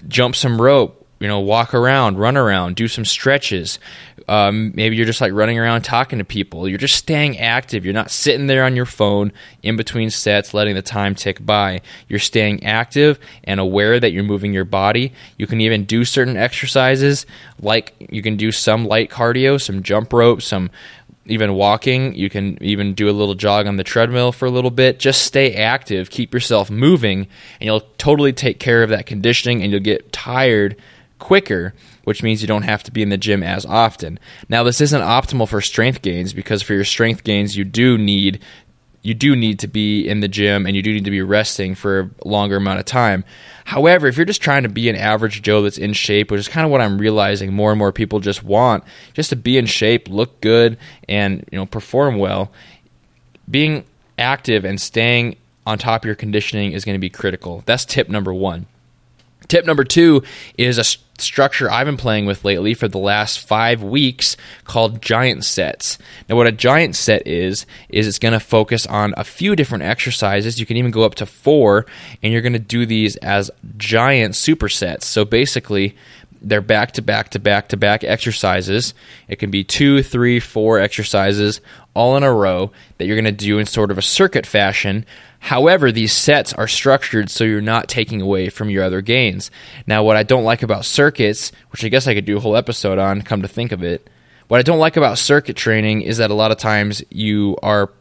Jump 0.07 0.35
some 0.35 0.61
rope, 0.61 1.05
you 1.19 1.27
know, 1.27 1.39
walk 1.39 1.73
around, 1.73 2.17
run 2.17 2.37
around, 2.37 2.75
do 2.75 2.87
some 2.87 3.05
stretches. 3.05 3.79
Um, 4.27 4.73
maybe 4.75 4.97
you're 4.97 5.05
just 5.05 5.21
like 5.21 5.31
running 5.31 5.57
around 5.57 5.83
talking 5.83 6.19
to 6.19 6.25
people. 6.25 6.67
You're 6.67 6.77
just 6.77 6.95
staying 6.95 7.39
active. 7.39 7.85
You're 7.85 7.93
not 7.93 8.11
sitting 8.11 8.47
there 8.47 8.65
on 8.65 8.75
your 8.75 8.85
phone 8.85 9.31
in 9.63 9.77
between 9.77 10.09
sets, 10.09 10.53
letting 10.53 10.75
the 10.75 10.81
time 10.81 11.15
tick 11.15 11.45
by. 11.45 11.81
You're 12.09 12.19
staying 12.19 12.63
active 12.65 13.19
and 13.45 13.59
aware 13.59 13.99
that 13.99 14.11
you're 14.11 14.23
moving 14.23 14.53
your 14.53 14.65
body. 14.65 15.13
You 15.37 15.47
can 15.47 15.61
even 15.61 15.85
do 15.85 16.03
certain 16.03 16.35
exercises, 16.35 17.25
like 17.61 17.95
you 17.99 18.21
can 18.21 18.35
do 18.35 18.51
some 18.51 18.85
light 18.85 19.09
cardio, 19.09 19.61
some 19.61 19.81
jump 19.81 20.11
rope, 20.11 20.41
some 20.41 20.69
even 21.29 21.53
walking. 21.53 22.15
You 22.15 22.29
can 22.29 22.61
even 22.61 22.93
do 22.93 23.09
a 23.09 23.11
little 23.11 23.35
jog 23.35 23.67
on 23.67 23.77
the 23.77 23.83
treadmill 23.83 24.31
for 24.31 24.45
a 24.45 24.51
little 24.51 24.71
bit. 24.71 24.99
Just 24.99 25.23
stay 25.23 25.53
active, 25.55 26.09
keep 26.09 26.33
yourself 26.33 26.69
moving, 26.69 27.27
and 27.59 27.67
you'll 27.67 27.87
totally 27.97 28.33
take 28.33 28.59
care 28.59 28.83
of 28.83 28.89
that 28.89 29.05
conditioning 29.05 29.61
and 29.61 29.71
you'll 29.71 29.81
get 29.81 30.11
tired 30.11 30.75
quicker, 31.19 31.73
which 32.03 32.23
means 32.23 32.41
you 32.41 32.47
don't 32.47 32.63
have 32.63 32.83
to 32.83 32.91
be 32.91 33.01
in 33.01 33.09
the 33.09 33.17
gym 33.17 33.43
as 33.43 33.65
often. 33.65 34.19
Now, 34.49 34.63
this 34.63 34.81
isn't 34.81 35.01
optimal 35.01 35.47
for 35.47 35.61
strength 35.61 36.01
gains 36.01 36.33
because 36.33 36.61
for 36.61 36.73
your 36.73 36.85
strength 36.85 37.23
gains, 37.23 37.57
you 37.57 37.63
do 37.63 37.97
need 37.97 38.39
you 39.01 39.13
do 39.13 39.35
need 39.35 39.59
to 39.59 39.67
be 39.67 40.07
in 40.07 40.19
the 40.19 40.27
gym 40.27 40.65
and 40.65 40.75
you 40.75 40.81
do 40.81 40.93
need 40.93 41.05
to 41.05 41.11
be 41.11 41.21
resting 41.21 41.75
for 41.75 42.11
a 42.23 42.27
longer 42.27 42.57
amount 42.57 42.79
of 42.79 42.85
time. 42.85 43.23
However, 43.65 44.07
if 44.07 44.17
you're 44.17 44.25
just 44.25 44.41
trying 44.41 44.63
to 44.63 44.69
be 44.69 44.89
an 44.89 44.95
average 44.95 45.41
Joe 45.41 45.61
that's 45.61 45.77
in 45.77 45.93
shape, 45.93 46.31
which 46.31 46.39
is 46.39 46.47
kind 46.47 46.65
of 46.65 46.71
what 46.71 46.81
I'm 46.81 46.97
realizing 46.97 47.53
more 47.53 47.71
and 47.71 47.79
more 47.79 47.91
people 47.91 48.19
just 48.19 48.43
want, 48.43 48.83
just 49.13 49.29
to 49.29 49.35
be 49.35 49.57
in 49.57 49.65
shape, 49.65 50.09
look 50.09 50.39
good, 50.41 50.77
and 51.07 51.47
you 51.51 51.57
know 51.57 51.65
perform 51.65 52.17
well, 52.17 52.51
being 53.49 53.85
active 54.17 54.65
and 54.65 54.79
staying 54.79 55.37
on 55.65 55.77
top 55.77 56.03
of 56.03 56.05
your 56.05 56.15
conditioning 56.15 56.71
is 56.71 56.85
going 56.85 56.95
to 56.95 56.99
be 56.99 57.09
critical. 57.09 57.63
That's 57.65 57.85
tip 57.85 58.09
number 58.09 58.33
one. 58.33 58.67
Tip 59.47 59.65
number 59.65 59.83
two 59.83 60.23
is 60.57 60.77
a 60.77 60.83
structure 61.19 61.69
I've 61.69 61.85
been 61.85 61.97
playing 61.97 62.25
with 62.25 62.45
lately 62.45 62.73
for 62.73 62.87
the 62.87 62.97
last 62.97 63.39
five 63.39 63.81
weeks 63.81 64.37
called 64.65 65.01
giant 65.01 65.45
sets. 65.45 65.97
Now, 66.29 66.35
what 66.35 66.47
a 66.47 66.51
giant 66.51 66.95
set 66.95 67.25
is, 67.25 67.65
is 67.89 68.07
it's 68.07 68.19
going 68.19 68.33
to 68.33 68.39
focus 68.39 68.85
on 68.85 69.13
a 69.17 69.23
few 69.23 69.55
different 69.55 69.83
exercises. 69.83 70.59
You 70.59 70.65
can 70.65 70.77
even 70.77 70.91
go 70.91 71.03
up 71.03 71.15
to 71.15 71.25
four, 71.25 71.85
and 72.21 72.31
you're 72.31 72.41
going 72.41 72.53
to 72.53 72.59
do 72.59 72.85
these 72.85 73.15
as 73.17 73.49
giant 73.77 74.35
supersets. 74.35 75.03
So 75.03 75.25
basically, 75.25 75.95
they're 76.41 76.61
back 76.61 76.91
to 76.93 77.01
back 77.01 77.29
to 77.29 77.39
back 77.39 77.69
to 77.69 77.77
back 77.77 78.03
exercises. 78.03 78.93
It 79.27 79.37
can 79.37 79.49
be 79.49 79.63
two, 79.63 80.03
three, 80.03 80.39
four 80.39 80.79
exercises 80.79 81.61
all 81.93 82.15
in 82.15 82.23
a 82.23 82.31
row 82.31 82.71
that 82.97 83.05
you're 83.05 83.15
going 83.15 83.25
to 83.25 83.31
do 83.31 83.57
in 83.57 83.65
sort 83.65 83.89
of 83.89 83.97
a 83.97 84.03
circuit 84.03 84.45
fashion 84.45 85.05
However, 85.39 85.91
these 85.91 86.13
sets 86.13 86.53
are 86.53 86.67
structured 86.67 87.29
so 87.29 87.43
you're 87.43 87.61
not 87.61 87.87
taking 87.87 88.21
away 88.21 88.49
from 88.49 88.69
your 88.69 88.83
other 88.83 89.01
gains. 89.01 89.51
Now, 89.85 90.03
what 90.03 90.17
I 90.17 90.23
don't 90.23 90.43
like 90.43 90.63
about 90.63 90.85
circuits, 90.85 91.51
which 91.71 91.85
I 91.85 91.89
guess 91.89 92.07
I 92.07 92.13
could 92.13 92.25
do 92.25 92.37
a 92.37 92.39
whole 92.41 92.55
episode 92.55 92.97
on, 92.97 93.21
come 93.21 93.43
to 93.43 93.47
think 93.47 93.71
of 93.71 93.83
it, 93.83 94.09
what 94.47 94.59
I 94.59 94.63
don't 94.63 94.79
like 94.79 94.97
about 94.97 95.17
circuit 95.17 95.55
training 95.55 96.01
is 96.01 96.17
that 96.17 96.31
a 96.31 96.35
lot 96.35 96.51
of 96.51 96.57
times 96.57 97.03
you 97.09 97.57
are 97.61 97.91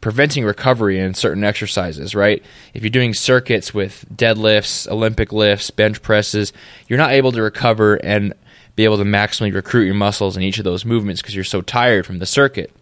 preventing 0.00 0.44
recovery 0.44 0.98
in 0.98 1.14
certain 1.14 1.44
exercises, 1.44 2.14
right? 2.14 2.42
If 2.72 2.82
you're 2.82 2.90
doing 2.90 3.12
circuits 3.12 3.74
with 3.74 4.06
deadlifts, 4.14 4.88
Olympic 4.88 5.32
lifts, 5.32 5.70
bench 5.70 6.00
presses, 6.00 6.52
you're 6.88 6.98
not 6.98 7.12
able 7.12 7.32
to 7.32 7.42
recover 7.42 7.96
and 7.96 8.32
be 8.76 8.84
able 8.84 8.96
to 8.96 9.04
maximally 9.04 9.52
recruit 9.52 9.84
your 9.84 9.94
muscles 9.94 10.36
in 10.36 10.42
each 10.42 10.58
of 10.58 10.64
those 10.64 10.86
movements 10.86 11.20
because 11.20 11.34
you're 11.34 11.44
so 11.44 11.60
tired 11.60 12.06
from 12.06 12.18
the 12.18 12.26
circuit. 12.26 12.72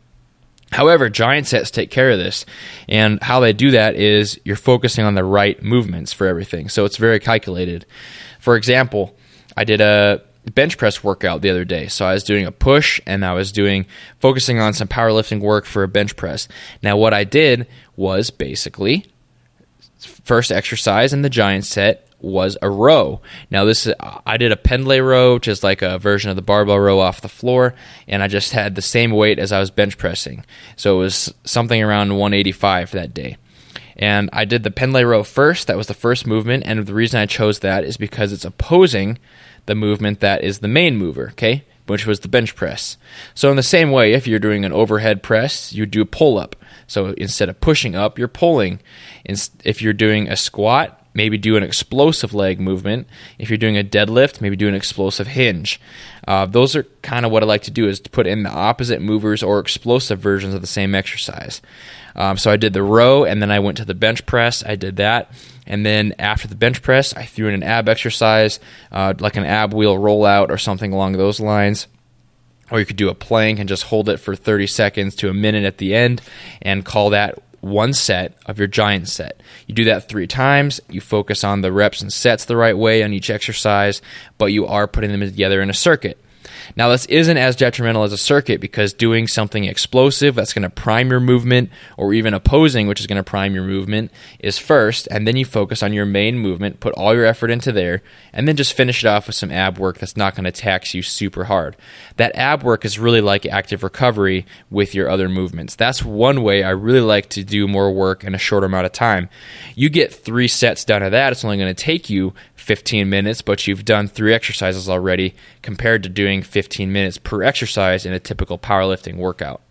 However, 0.73 1.09
giant 1.09 1.47
sets 1.47 1.71
take 1.71 1.91
care 1.91 2.11
of 2.11 2.19
this. 2.19 2.45
And 2.89 3.23
how 3.23 3.41
they 3.41 3.53
do 3.53 3.71
that 3.73 3.97
is 3.97 4.39
you're 4.45 4.57
focusing 4.57 5.05
on 5.05 5.15
the 5.15 5.25
right 5.25 5.63
movements 5.63 6.13
for 6.13 6.27
everything. 6.27 6.69
So 6.69 6.85
it's 6.85 6.97
very 6.99 7.21
calculated. 7.21 7.87
For 8.39 8.57
example, 8.57 9.17
I 9.57 9.65
did 9.65 9.81
a 9.81 10.23
bench 10.55 10.79
press 10.79 11.03
workout 11.05 11.43
the 11.43 11.51
other 11.51 11.65
day. 11.65 11.89
So 11.89 12.07
I 12.07 12.13
was 12.13 12.25
doing 12.25 12.47
a 12.47 12.53
push 12.53 13.01
and 13.07 13.25
I 13.25 13.35
was 13.35 13.53
doing 13.53 13.87
focusing 14.19 14.59
on 14.61 14.73
some 14.73 14.89
powerlifting 14.89 15.41
work 15.41 15.65
for 15.65 15.83
a 15.83 15.89
bench 15.89 16.17
press. 16.17 16.49
Now 16.83 16.97
what 16.97 17.15
I 17.15 17.25
did 17.25 17.67
was 17.97 18.31
basically 18.31 19.07
first 19.99 20.53
exercise 20.53 21.13
in 21.13 21.23
the 21.23 21.31
giant 21.31 21.65
set 21.65 22.09
was 22.21 22.57
a 22.63 22.71
row. 22.71 23.21
Now 23.51 23.65
this 23.65 23.87
is, 23.87 23.95
I 24.01 24.37
did 24.37 24.53
a 24.53 24.57
pendlay 24.57 24.99
row, 25.01 25.35
which 25.35 25.49
is 25.49 25.63
like 25.63 25.83
a 25.83 25.99
version 25.99 26.31
of 26.31 26.37
the 26.37 26.43
barbell 26.43 26.79
row 26.79 26.99
off 26.99 27.21
the 27.21 27.29
floor, 27.29 27.75
and 28.07 28.23
I 28.23 28.29
just 28.29 28.53
had 28.53 28.75
the 28.75 28.83
same 28.83 29.13
weight 29.13 29.39
as 29.39 29.53
I 29.53 29.61
was 29.61 29.71
bench 29.71 29.99
pressing. 29.99 30.45
So 30.77 30.97
it 30.97 31.01
was 31.01 31.35
something 31.45 31.83
around 31.83 32.11
185 32.11 32.91
for 32.91 32.97
that 32.97 33.15
day. 33.15 33.37
And 33.97 34.31
I 34.33 34.45
did 34.45 34.63
the 34.63 34.71
pendlay 34.71 35.05
row 35.05 35.25
first. 35.25 35.67
That 35.67 35.77
was 35.77 35.89
the 35.89 35.95
first 35.95 36.27
movement, 36.27 36.65
and 36.67 36.87
the 36.87 36.95
reason 36.95 37.21
I 37.21 37.27
chose 37.27 37.61
that 37.61 37.85
is 37.85 37.97
because 37.97 38.33
it's 38.33 38.45
opposing 38.45 39.19
the 39.67 39.75
movement 39.75 40.21
that 40.21 40.43
is 40.43 40.59
the 40.59 40.69
main 40.69 40.97
mover. 40.97 41.31
Okay, 41.31 41.65
which 41.87 42.07
was 42.07 42.21
the 42.21 42.29
bench 42.29 42.55
press. 42.55 42.97
So 43.35 43.51
in 43.51 43.57
the 43.57 43.63
same 43.63 43.91
way, 43.91 44.13
if 44.13 44.27
you're 44.27 44.39
doing 44.39 44.65
an 44.65 44.73
overhead 44.73 45.23
press, 45.23 45.73
you 45.73 45.87
do 45.87 46.05
pull 46.05 46.39
up. 46.39 46.55
So 46.89 47.15
instead 47.17 47.49
of 47.49 47.61
pushing 47.61 47.95
up, 47.95 48.19
you're 48.19 48.27
pulling. 48.27 48.81
If 49.25 49.81
you're 49.81 49.93
doing 49.93 50.29
a 50.29 50.37
squat, 50.37 51.07
maybe 51.15 51.39
do 51.39 51.57
an 51.57 51.63
explosive 51.63 52.35
leg 52.35 52.59
movement. 52.59 53.07
If 53.39 53.51
you're 53.51 53.59
doing 53.59 53.77
a 53.77 53.85
deadlift, 53.85 54.41
maybe 54.41 54.57
do 54.57 54.69
an 54.69 54.75
explosive 54.75 55.29
hinge. 55.29 55.81
Uh, 56.27 56.47
those 56.47 56.75
are 56.75 56.85
kind 57.03 57.25
of 57.25 57.33
what 57.33 57.43
I 57.43 57.47
like 57.47 57.63
to 57.63 57.71
do 57.71 57.89
is 57.89 58.01
to 58.01 58.11
put 58.11 58.27
in 58.27 58.43
the 58.43 58.51
opposite 58.51 59.01
movers 59.01 59.43
or 59.43 59.61
explosive 59.61 60.19
versions 60.19 60.55
of 60.55 60.61
the 60.61 60.67
same 60.67 60.95
exercise. 60.95 61.61
Um, 62.17 62.37
so 62.37 62.51
I 62.51 62.57
did 62.57 62.73
the 62.73 62.83
row 62.83 63.25
and 63.25 63.41
then 63.41 63.51
I 63.51 63.61
went 63.61 63.79
to 63.79 63.85
the 63.85 63.95
bench 63.95 64.27
press. 64.27 64.65
I 64.65 64.77
did 64.77 64.97
that. 64.97 65.31
And 65.67 65.85
then 65.85 66.15
after 66.19 66.49
the 66.49 66.57
bench 66.57 66.83
press, 66.83 67.15
I 67.15 67.25
threw 67.25 67.49
in 67.49 67.55
an 67.55 67.63
ab 67.63 67.89
exercise, 67.89 68.59
uh, 68.91 69.15
like 69.19 69.37
an 69.37 69.45
ab 69.45 69.75
wheel 69.75 69.97
rollout 69.97 70.51
or 70.51 70.59
something 70.59 70.93
along 70.93 71.13
those 71.13 71.39
lines. 71.41 71.87
Or 72.71 72.79
you 72.79 72.87
could 72.87 72.97
do 72.97 73.09
a 73.09 73.15
plank 73.15 73.59
and 73.59 73.69
just 73.69 73.85
hold 73.85 74.09
it 74.09 74.19
for 74.19 74.37
30 74.37 74.67
seconds 74.67 75.15
to 75.17 75.31
a 75.31 75.35
minute 75.35 75.65
at 75.65 75.79
the 75.79 75.95
end 75.95 76.21
and 76.61 76.85
call 76.85 77.11
that 77.11 77.39
one 77.61 77.93
set 77.93 78.35
of 78.47 78.59
your 78.59 78.69
giant 78.69 79.09
set. 79.09 79.41
You 79.67 79.75
do 79.75 79.85
that 79.85 80.09
three 80.09 80.27
times. 80.27 80.81
You 80.89 81.01
focus 81.01 81.45
on 81.45 81.61
the 81.61 81.73
reps 81.73 82.01
and 82.01 82.13
sets 82.13 82.45
the 82.45 82.57
right 82.57 82.77
way 82.77 83.03
on 83.03 83.13
each 83.13 83.31
exercise, 83.31 84.01
but 84.37 84.47
you 84.47 84.67
are 84.67 84.87
putting 84.87 85.11
them 85.11 85.21
together 85.21 85.61
in 85.61 85.71
a 85.71 85.75
circuit. 85.75 86.23
Now, 86.77 86.89
this 86.89 87.07
isn't 87.07 87.37
as 87.37 87.57
detrimental 87.57 88.03
as 88.03 88.13
a 88.13 88.19
circuit 88.19 88.61
because 88.61 88.93
doing 88.93 89.27
something 89.27 89.65
explosive 89.65 90.35
that's 90.35 90.53
going 90.53 90.63
to 90.63 90.71
prime 90.71 91.11
your 91.11 91.21
movement, 91.21 91.71
or 91.97 92.13
even 92.13 92.35
opposing, 92.35 92.87
which 92.87 93.01
is 93.01 93.07
going 93.07 93.17
to 93.17 93.23
prime 93.23 93.55
your 93.55 93.65
movement, 93.65 94.11
is 94.39 94.59
first, 94.59 95.09
and 95.11 95.27
then 95.27 95.37
you 95.37 95.45
focus 95.45 95.83
on 95.83 95.93
your 95.93 96.07
main 96.07 96.39
movement, 96.39 96.81
put 96.81 96.95
all 96.95 97.15
your 97.15 97.25
effort 97.25 97.51
into 97.51 97.73
there, 97.73 98.03
and 98.33 98.47
then 98.47 98.57
just 98.57 98.75
finish 98.75 99.05
it 99.05 99.09
off 99.09 99.27
with 99.27 99.37
some 99.37 99.51
ab 99.51 99.79
work 99.79 99.99
that's 99.99 100.17
not 100.17 100.35
going 100.35 100.45
to 100.45 100.53
tax 100.53 100.95
you 100.95 101.03
super 101.03 101.45
hard. 101.45 101.77
That 102.17 102.35
ab 102.35 102.63
work 102.63 102.85
is 102.85 102.99
really 102.99 103.21
like 103.21 103.47
active 103.47 103.83
recovery 103.83 104.47
with 104.71 104.95
your 104.95 105.09
other 105.09 105.29
movements. 105.29 105.75
That's 105.75 106.05
one 106.05 106.43
way 106.43 106.63
I 106.63 106.71
really 106.71 107.01
like 107.01 107.29
to 107.31 107.45
do 107.45 107.69
more 107.69 107.93
work 107.93 108.25
in 108.25 108.35
a 108.35 108.39
shorter 108.39 108.67
amount 108.67 108.87
of 108.87 108.93
time. 108.93 109.29
You 109.75 109.89
get 109.89 110.15
three 110.15 110.49
sets 110.49 110.85
done 110.85 111.03
of 111.03 111.13
that, 111.13 111.33
it's 111.33 111.45
only 111.45 111.57
going 111.57 111.75
to 111.75 111.83
take 111.83 112.11
you 112.11 112.35
15 112.59 113.09
minutes, 113.09 113.41
but 113.41 113.67
you've 113.67 113.85
done 113.85 114.09
three 114.09 114.35
exercises 114.35 114.89
already 114.89 115.35
compared 115.63 116.03
to 116.03 116.09
doing 116.09 116.43
15 116.43 116.93
minutes 116.93 117.19
per 117.19 117.43
exercise 117.43 118.05
in 118.05 118.13
a 118.13 118.21
typical 118.21 118.59
powerlifting 118.59 119.17
workout. 119.17 119.63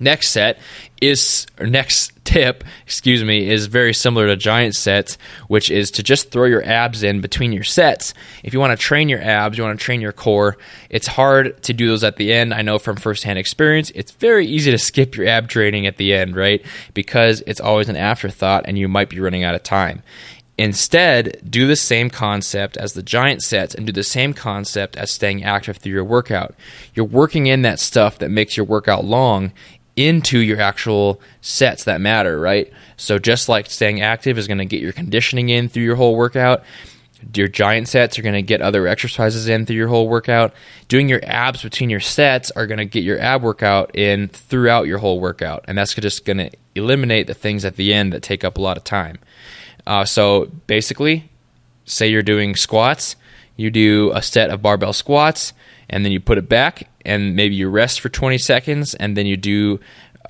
Next 0.00 0.30
set 0.30 0.58
is 1.00 1.46
next 1.60 2.12
tip, 2.24 2.64
excuse 2.84 3.22
me, 3.22 3.48
is 3.48 3.66
very 3.66 3.94
similar 3.94 4.26
to 4.26 4.36
giant 4.36 4.74
sets, 4.74 5.18
which 5.46 5.70
is 5.70 5.92
to 5.92 6.02
just 6.02 6.32
throw 6.32 6.46
your 6.46 6.64
abs 6.64 7.04
in 7.04 7.20
between 7.20 7.52
your 7.52 7.62
sets. 7.62 8.12
If 8.42 8.52
you 8.52 8.58
want 8.58 8.78
to 8.78 8.82
train 8.82 9.08
your 9.08 9.22
abs, 9.22 9.56
you 9.56 9.62
want 9.62 9.78
to 9.78 9.84
train 9.84 10.00
your 10.00 10.12
core, 10.12 10.58
it's 10.90 11.06
hard 11.06 11.62
to 11.62 11.72
do 11.72 11.86
those 11.86 12.02
at 12.02 12.16
the 12.16 12.32
end. 12.32 12.52
I 12.52 12.62
know 12.62 12.78
from 12.78 12.96
firsthand 12.96 13.38
experience, 13.38 13.92
it's 13.94 14.10
very 14.10 14.46
easy 14.46 14.72
to 14.72 14.78
skip 14.78 15.16
your 15.16 15.28
ab 15.28 15.48
training 15.48 15.86
at 15.86 15.96
the 15.96 16.12
end, 16.12 16.34
right? 16.34 16.64
Because 16.92 17.44
it's 17.46 17.60
always 17.60 17.88
an 17.88 17.96
afterthought 17.96 18.64
and 18.66 18.76
you 18.76 18.88
might 18.88 19.08
be 19.08 19.20
running 19.20 19.44
out 19.44 19.54
of 19.54 19.62
time. 19.62 20.02
Instead, 20.56 21.40
do 21.48 21.66
the 21.66 21.76
same 21.76 22.10
concept 22.10 22.76
as 22.76 22.92
the 22.92 23.02
giant 23.02 23.42
sets 23.42 23.74
and 23.74 23.86
do 23.86 23.92
the 23.92 24.04
same 24.04 24.32
concept 24.32 24.96
as 24.96 25.10
staying 25.10 25.42
active 25.42 25.78
through 25.78 25.92
your 25.92 26.04
workout. 26.04 26.54
You're 26.94 27.06
working 27.06 27.46
in 27.46 27.62
that 27.62 27.80
stuff 27.80 28.18
that 28.18 28.30
makes 28.30 28.56
your 28.56 28.66
workout 28.66 29.04
long 29.04 29.52
into 29.96 30.38
your 30.38 30.60
actual 30.60 31.20
sets 31.40 31.84
that 31.84 32.00
matter, 32.00 32.38
right? 32.38 32.72
So 32.96 33.18
just 33.18 33.48
like 33.48 33.68
staying 33.68 34.00
active 34.00 34.38
is 34.38 34.46
going 34.46 34.58
to 34.58 34.64
get 34.64 34.80
your 34.80 34.92
conditioning 34.92 35.48
in 35.48 35.68
through 35.68 35.82
your 35.84 35.96
whole 35.96 36.16
workout, 36.16 36.62
your 37.34 37.48
giant 37.48 37.88
sets 37.88 38.18
are 38.18 38.22
going 38.22 38.34
to 38.34 38.42
get 38.42 38.60
other 38.60 38.86
exercises 38.86 39.48
in 39.48 39.66
through 39.66 39.76
your 39.76 39.88
whole 39.88 40.08
workout. 40.08 40.52
Doing 40.88 41.08
your 41.08 41.20
abs 41.24 41.62
between 41.62 41.90
your 41.90 42.00
sets 42.00 42.50
are 42.52 42.66
going 42.66 42.78
to 42.78 42.84
get 42.84 43.02
your 43.02 43.18
ab 43.18 43.42
workout 43.42 43.96
in 43.96 44.28
throughout 44.28 44.86
your 44.86 44.98
whole 44.98 45.20
workout, 45.20 45.64
and 45.66 45.78
that's 45.78 45.94
just 45.94 46.24
going 46.24 46.36
to 46.38 46.50
eliminate 46.74 47.26
the 47.26 47.34
things 47.34 47.64
at 47.64 47.76
the 47.76 47.94
end 47.94 48.12
that 48.12 48.22
take 48.22 48.44
up 48.44 48.58
a 48.58 48.60
lot 48.60 48.76
of 48.76 48.84
time. 48.84 49.18
Uh, 49.86 50.04
so 50.04 50.46
basically, 50.66 51.30
say 51.84 52.08
you're 52.08 52.22
doing 52.22 52.56
squats, 52.56 53.16
you 53.56 53.70
do 53.70 54.10
a 54.14 54.22
set 54.22 54.50
of 54.50 54.62
barbell 54.62 54.92
squats, 54.92 55.52
and 55.88 56.04
then 56.04 56.12
you 56.12 56.20
put 56.20 56.38
it 56.38 56.48
back, 56.48 56.88
and 57.04 57.36
maybe 57.36 57.54
you 57.54 57.68
rest 57.68 58.00
for 58.00 58.08
20 58.08 58.38
seconds, 58.38 58.94
and 58.94 59.16
then 59.16 59.26
you 59.26 59.36
do 59.36 59.78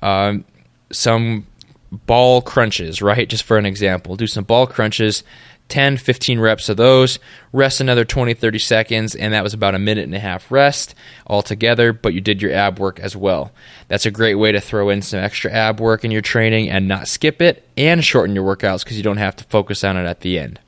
um, 0.01 0.45
some 0.91 1.47
ball 1.95 2.41
crunches, 2.41 3.01
right? 3.01 3.27
Just 3.27 3.43
for 3.43 3.57
an 3.57 3.65
example, 3.65 4.15
do 4.15 4.27
some 4.27 4.43
ball 4.43 4.67
crunches. 4.67 5.23
10, 5.67 5.97
15 5.97 6.39
reps 6.39 6.69
of 6.69 6.77
those, 6.77 7.17
rest 7.51 7.81
another 7.81 8.05
20, 8.05 8.35
30 8.35 8.59
seconds, 8.59 9.15
and 9.15 9.33
that 9.33 9.43
was 9.43 9.53
about 9.53 9.73
a 9.73 9.79
minute 9.79 10.03
and 10.03 10.13
a 10.13 10.19
half 10.19 10.51
rest 10.51 10.93
altogether, 11.25 11.91
but 11.91 12.13
you 12.13 12.21
did 12.21 12.41
your 12.41 12.53
ab 12.53 12.77
work 12.77 12.99
as 12.99 13.15
well. 13.15 13.51
That's 13.87 14.05
a 14.05 14.11
great 14.11 14.35
way 14.35 14.51
to 14.51 14.61
throw 14.61 14.89
in 14.89 15.01
some 15.01 15.21
extra 15.21 15.51
ab 15.51 15.79
work 15.79 16.05
in 16.05 16.11
your 16.11 16.21
training 16.21 16.69
and 16.69 16.87
not 16.87 17.07
skip 17.07 17.41
it 17.41 17.67
and 17.75 18.03
shorten 18.03 18.35
your 18.35 18.45
workouts 18.45 18.83
because 18.83 18.97
you 18.97 19.03
don't 19.03 19.17
have 19.17 19.35
to 19.37 19.43
focus 19.45 19.83
on 19.83 19.97
it 19.97 20.05
at 20.05 20.19
the 20.19 20.37
end. 20.37 20.59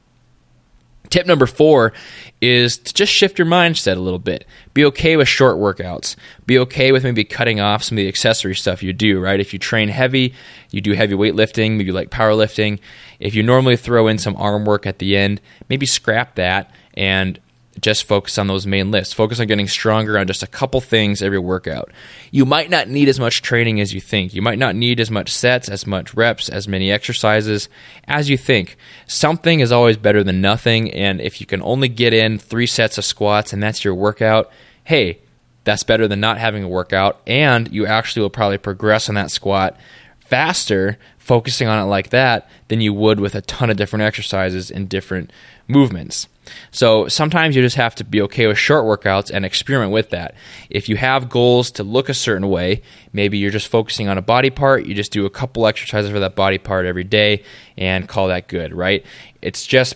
Tip 1.10 1.26
number 1.26 1.46
four 1.46 1.94
is 2.42 2.78
to 2.78 2.94
just 2.94 3.12
shift 3.12 3.40
your 3.40 3.48
mindset 3.48 3.98
a 3.98 4.02
little 4.02 4.20
bit. 4.20 4.46
Be 4.74 4.86
okay 4.86 5.18
with 5.18 5.28
short 5.28 5.56
workouts. 5.58 6.16
Be 6.46 6.60
okay 6.60 6.92
with 6.92 7.04
maybe 7.04 7.24
cutting 7.24 7.60
off 7.60 7.84
some 7.84 7.98
of 7.98 8.02
the 8.02 8.08
accessory 8.08 8.56
stuff 8.56 8.84
you 8.84 8.94
do, 8.94 9.20
right? 9.20 9.40
If 9.40 9.54
you 9.54 9.60
train 9.60 9.90
heavy, 9.90 10.34
you 10.70 10.82
do 10.82 10.94
heavy 10.94 11.16
weightlifting, 11.16 11.78
maybe 11.78 11.92
like 11.92 12.10
powerlifting. 12.10 12.80
If 13.20 13.36
you 13.36 13.44
normally 13.44 13.78
throw 13.78 14.08
in 14.08 14.18
some 14.18 14.36
arm 14.36 14.66
work 14.66 14.86
at 14.86 15.00
the 15.00 15.18
end, 15.18 15.42
maybe 15.70 15.86
scrap 15.86 16.36
that 16.36 16.72
and 16.96 17.40
just 17.80 18.06
focus 18.06 18.38
on 18.38 18.48
those 18.48 18.66
main 18.66 18.92
lifts. 18.92 19.14
Focus 19.14 19.40
on 19.40 19.48
getting 19.48 19.68
stronger 19.68 20.18
on 20.18 20.28
just 20.28 20.44
a 20.44 20.48
couple 20.48 20.82
things 20.82 21.22
every 21.22 21.40
workout. 21.40 21.92
You 22.32 22.46
might 22.46 22.70
not 22.70 22.88
need 22.88 23.10
as 23.10 23.20
much 23.20 23.42
training 23.42 23.80
as 23.80 23.94
you 23.94 24.02
think. 24.02 24.34
You 24.34 24.42
might 24.42 24.60
not 24.60 24.76
need 24.76 25.00
as 25.00 25.12
much 25.12 25.30
sets, 25.30 25.70
as 25.70 25.86
much 25.86 26.14
reps, 26.14 26.50
as 26.50 26.68
many 26.68 26.92
exercises 26.92 27.70
as 28.08 28.30
you 28.30 28.38
think. 28.38 28.78
Something 29.06 29.60
is 29.60 29.72
always 29.72 29.98
better 29.98 30.24
than 30.24 30.42
nothing, 30.42 30.92
and 30.92 31.22
if 31.22 31.40
you 31.40 31.48
can 31.48 31.62
only 31.62 31.90
get 31.90 32.14
in 32.14 32.40
three 32.40 32.68
sets 32.68 32.98
of 32.98 33.06
squats 33.06 33.54
and 33.54 33.62
that's 33.62 33.84
your 33.84 33.96
workout, 33.96 34.52
hey, 34.84 35.20
that's 35.64 35.84
better 35.84 36.08
than 36.08 36.22
not 36.22 36.38
having 36.38 36.64
a 36.64 36.68
workout, 36.68 37.22
and 37.28 37.72
you 37.74 37.86
actually 37.86 38.22
will 38.22 38.30
probably 38.30 38.58
progress 38.58 39.10
on 39.10 39.16
that 39.16 39.32
squat 39.32 39.78
faster 40.20 40.98
focusing 41.28 41.68
on 41.68 41.78
it 41.78 41.90
like 41.90 42.12
that 42.12 42.50
than 42.70 42.80
you 42.80 42.94
would 42.94 43.20
with 43.20 43.36
a 43.36 43.42
ton 43.42 43.70
of 43.70 43.76
different 43.76 44.04
exercises 44.04 44.72
and 44.72 44.88
different 44.88 45.30
movements. 45.68 46.30
So 46.72 47.10
sometimes 47.10 47.54
you 47.54 47.62
just 47.62 47.76
have 47.76 47.96
to 47.96 48.06
be 48.06 48.22
okay 48.22 48.48
with 48.48 48.58
short 48.58 48.86
workouts 48.86 49.30
and 49.30 49.44
experiment 49.44 49.92
with 49.92 50.12
that. 50.12 50.36
If 50.70 50.88
you 50.88 50.96
have 50.96 51.28
goals 51.28 51.70
to 51.72 51.84
look 51.84 52.08
a 52.08 52.14
certain 52.14 52.48
way, 52.48 52.82
maybe 53.12 53.38
you're 53.38 53.52
just 53.52 53.68
focusing 53.68 54.08
on 54.08 54.18
a 54.18 54.22
body 54.22 54.50
part, 54.50 54.86
you 54.86 54.96
just 54.96 55.12
do 55.12 55.26
a 55.26 55.30
couple 55.30 55.68
exercises 55.68 56.10
for 56.10 56.20
that 56.22 56.34
body 56.34 56.60
part 56.60 56.86
every 56.86 57.04
day 57.04 57.44
and 57.78 58.08
call 58.08 58.30
that 58.30 58.48
good, 58.48 58.74
right? 58.74 59.06
It's 59.42 59.68
just 59.68 59.96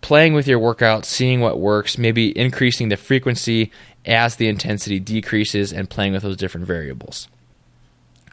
playing 0.00 0.32
with 0.32 0.48
your 0.48 0.58
workout, 0.58 1.04
seeing 1.04 1.42
what 1.42 1.60
works, 1.60 1.98
maybe 1.98 2.36
increasing 2.38 2.88
the 2.88 2.96
frequency 2.96 3.70
as 4.06 4.36
the 4.36 4.48
intensity 4.48 4.98
decreases 4.98 5.74
and 5.74 5.90
playing 5.90 6.14
with 6.14 6.22
those 6.22 6.38
different 6.38 6.66
variables. 6.66 7.28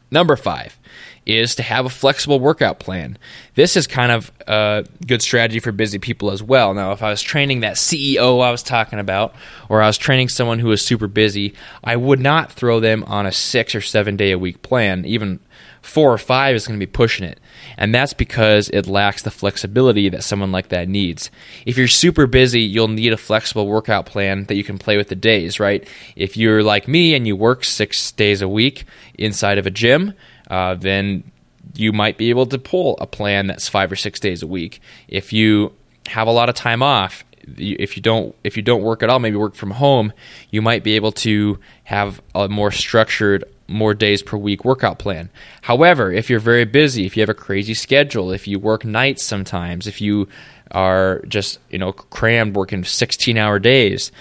Number 0.09 0.35
five 0.35 0.77
is 1.25 1.55
to 1.55 1.63
have 1.63 1.85
a 1.85 1.89
flexible 1.89 2.39
workout 2.39 2.79
plan. 2.79 3.17
This 3.55 3.75
is 3.75 3.85
kind 3.85 4.13
of 4.13 4.31
a 4.47 4.85
good 5.05 5.21
strategy 5.21 5.59
for 5.59 5.73
busy 5.73 5.99
people 5.99 6.31
as 6.31 6.41
well. 6.41 6.73
Now, 6.73 6.93
if 6.93 7.03
I 7.03 7.09
was 7.09 7.21
training 7.21 7.59
that 7.59 7.75
CEO 7.75 8.41
I 8.41 8.49
was 8.49 8.63
talking 8.63 8.97
about, 8.97 9.35
or 9.67 9.81
I 9.81 9.87
was 9.87 9.97
training 9.97 10.29
someone 10.29 10.59
who 10.59 10.71
is 10.71 10.81
super 10.81 11.07
busy, 11.07 11.53
I 11.83 11.97
would 11.97 12.21
not 12.21 12.51
throw 12.51 12.79
them 12.79 13.03
on 13.03 13.25
a 13.25 13.31
six 13.33 13.75
or 13.75 13.81
seven 13.81 14.15
day 14.15 14.31
a 14.31 14.39
week 14.39 14.61
plan. 14.61 15.03
Even 15.05 15.41
four 15.87 16.11
or 16.11 16.17
five 16.17 16.55
is 16.55 16.67
going 16.67 16.77
to 16.77 16.85
be 16.85 16.91
pushing 16.91 17.25
it. 17.25 17.39
And 17.77 17.95
that's 17.95 18.13
because 18.13 18.69
it 18.69 18.87
lacks 18.87 19.21
the 19.21 19.31
flexibility 19.31 20.09
that 20.09 20.23
someone 20.23 20.51
like 20.51 20.67
that 20.69 20.89
needs. 20.89 21.31
If 21.65 21.77
you're 21.77 21.87
super 21.87 22.27
busy, 22.27 22.61
you'll 22.61 22.89
need 22.89 23.13
a 23.13 23.17
flexible 23.17 23.67
workout 23.67 24.05
plan 24.05 24.43
that 24.45 24.55
you 24.55 24.65
can 24.65 24.77
play 24.77 24.97
with 24.97 25.07
the 25.07 25.15
days, 25.15 25.59
right? 25.59 25.87
If 26.15 26.35
you're 26.35 26.61
like 26.61 26.87
me 26.87 27.15
and 27.15 27.25
you 27.25 27.35
work 27.35 27.63
six 27.63 28.11
days 28.11 28.41
a 28.41 28.49
week 28.49 28.83
inside 29.17 29.57
of 29.57 29.65
a 29.65 29.71
gym, 29.71 30.13
uh, 30.51 30.75
then 30.75 31.31
you 31.75 31.93
might 31.93 32.17
be 32.17 32.29
able 32.29 32.47
to 32.47 32.57
pull 32.57 32.97
a 32.99 33.07
plan 33.07 33.47
that's 33.47 33.69
five 33.69 33.89
or 33.91 33.95
six 33.95 34.19
days 34.19 34.43
a 34.43 34.47
week. 34.47 34.81
If 35.07 35.31
you 35.31 35.73
have 36.07 36.27
a 36.27 36.31
lot 36.31 36.49
of 36.49 36.55
time 36.55 36.83
off, 36.83 37.23
if 37.57 37.95
you 37.95 38.03
don't 38.03 38.35
if 38.43 38.57
you 38.57 38.63
don't 38.63 38.83
work 38.83 39.03
at 39.03 39.09
all, 39.09 39.19
maybe 39.19 39.37
work 39.37 39.55
from 39.55 39.71
home, 39.71 40.11
you 40.51 40.61
might 40.61 40.83
be 40.83 40.97
able 40.97 41.13
to 41.13 41.59
have 41.85 42.21
a 42.35 42.49
more 42.49 42.71
structured 42.71 43.45
more 43.67 43.93
days 43.93 44.21
per 44.21 44.37
week 44.37 44.63
workout 44.63 44.99
plan. 44.99 45.29
However, 45.61 46.11
if 46.11 46.29
you're 46.29 46.39
very 46.39 46.65
busy, 46.65 47.05
if 47.05 47.17
you 47.17 47.21
have 47.21 47.29
a 47.29 47.33
crazy 47.33 47.73
schedule, 47.73 48.31
if 48.31 48.47
you 48.47 48.59
work 48.59 48.85
nights 48.85 49.23
sometimes, 49.23 49.87
if 49.87 50.01
you 50.01 50.27
are 50.71 51.21
just, 51.27 51.59
you 51.69 51.77
know, 51.77 51.91
crammed 51.91 52.55
working 52.55 52.83
16-hour 52.83 53.59
days, 53.59 54.11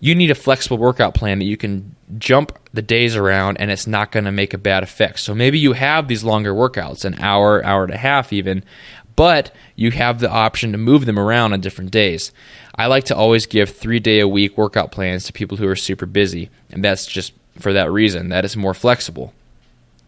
you 0.00 0.14
need 0.14 0.30
a 0.30 0.34
flexible 0.34 0.78
workout 0.78 1.14
plan 1.14 1.38
that 1.38 1.44
you 1.44 1.56
can 1.56 1.94
jump 2.18 2.58
the 2.72 2.82
days 2.82 3.14
around 3.14 3.58
and 3.58 3.70
it's 3.70 3.86
not 3.86 4.10
going 4.10 4.24
to 4.24 4.32
make 4.32 4.52
a 4.52 4.58
bad 4.58 4.82
effect. 4.82 5.20
So 5.20 5.34
maybe 5.34 5.58
you 5.58 5.74
have 5.74 6.08
these 6.08 6.24
longer 6.24 6.52
workouts, 6.52 7.04
an 7.04 7.20
hour, 7.20 7.64
hour 7.64 7.84
and 7.84 7.94
a 7.94 7.98
half 7.98 8.32
even, 8.32 8.64
but 9.14 9.54
you 9.76 9.90
have 9.90 10.18
the 10.18 10.30
option 10.30 10.72
to 10.72 10.78
move 10.78 11.06
them 11.06 11.18
around 11.18 11.52
on 11.52 11.60
different 11.60 11.90
days. 11.90 12.32
I 12.74 12.86
like 12.86 13.04
to 13.04 13.16
always 13.16 13.46
give 13.46 13.70
three 13.70 14.00
day 14.00 14.20
a 14.20 14.28
week 14.28 14.56
workout 14.56 14.90
plans 14.92 15.24
to 15.24 15.32
people 15.32 15.58
who 15.58 15.68
are 15.68 15.76
super 15.76 16.06
busy, 16.06 16.50
and 16.70 16.82
that's 16.82 17.06
just 17.06 17.32
for 17.58 17.72
that 17.72 17.90
reason. 17.90 18.28
That 18.28 18.44
is 18.44 18.56
more 18.56 18.74
flexible. 18.74 19.32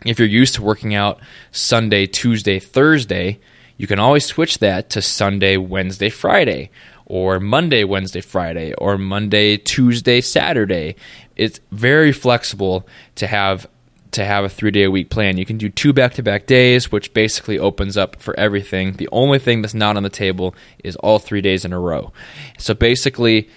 If 0.05 0.19
you're 0.19 0.29
used 0.29 0.55
to 0.57 0.63
working 0.63 0.95
out 0.95 1.21
Sunday, 1.51 2.07
Tuesday, 2.07 2.59
Thursday, 2.59 3.41
you 3.77 3.87
can 3.87 3.99
always 3.99 4.25
switch 4.25 4.59
that 4.59 4.91
to 4.91 5.03
Sunday, 5.03 5.57
Wednesday, 5.57 6.11
Friday, 6.11 6.71
or 7.07 7.41
Monday, 7.41 7.85
Wednesday, 7.85 8.21
Friday, 8.21 8.75
or 8.75 8.99
Monday, 8.99 9.57
Tuesday, 9.57 10.21
Saturday. 10.21 10.97
It's 11.37 11.61
very 11.71 12.13
flexible 12.13 12.87
to 13.17 13.27
have 13.27 13.67
to 14.13 14.25
have 14.25 14.45
a 14.45 14.49
three 14.49 14.71
day 14.71 14.85
a 14.85 14.91
week 14.91 15.11
plan. 15.11 15.37
You 15.37 15.45
can 15.45 15.59
do 15.59 15.69
two 15.69 15.93
back 15.93 16.15
to 16.15 16.23
back 16.23 16.47
days, 16.47 16.93
which 16.93 17.13
basically 17.13 17.59
opens 17.59 17.97
up 17.97 18.23
for 18.23 18.39
everything. 18.39 18.93
The 18.93 19.09
only 19.11 19.41
thing 19.41 19.61
that's 19.61 19.75
not 19.75 19.97
on 19.97 20.05
the 20.05 20.09
table 20.09 20.55
is 20.85 20.95
all 20.97 21.19
three 21.19 21.41
days 21.41 21.65
in 21.65 21.73
a 21.73 21.81
row. 21.81 22.13
So 22.57 22.75
basically, 22.75 23.49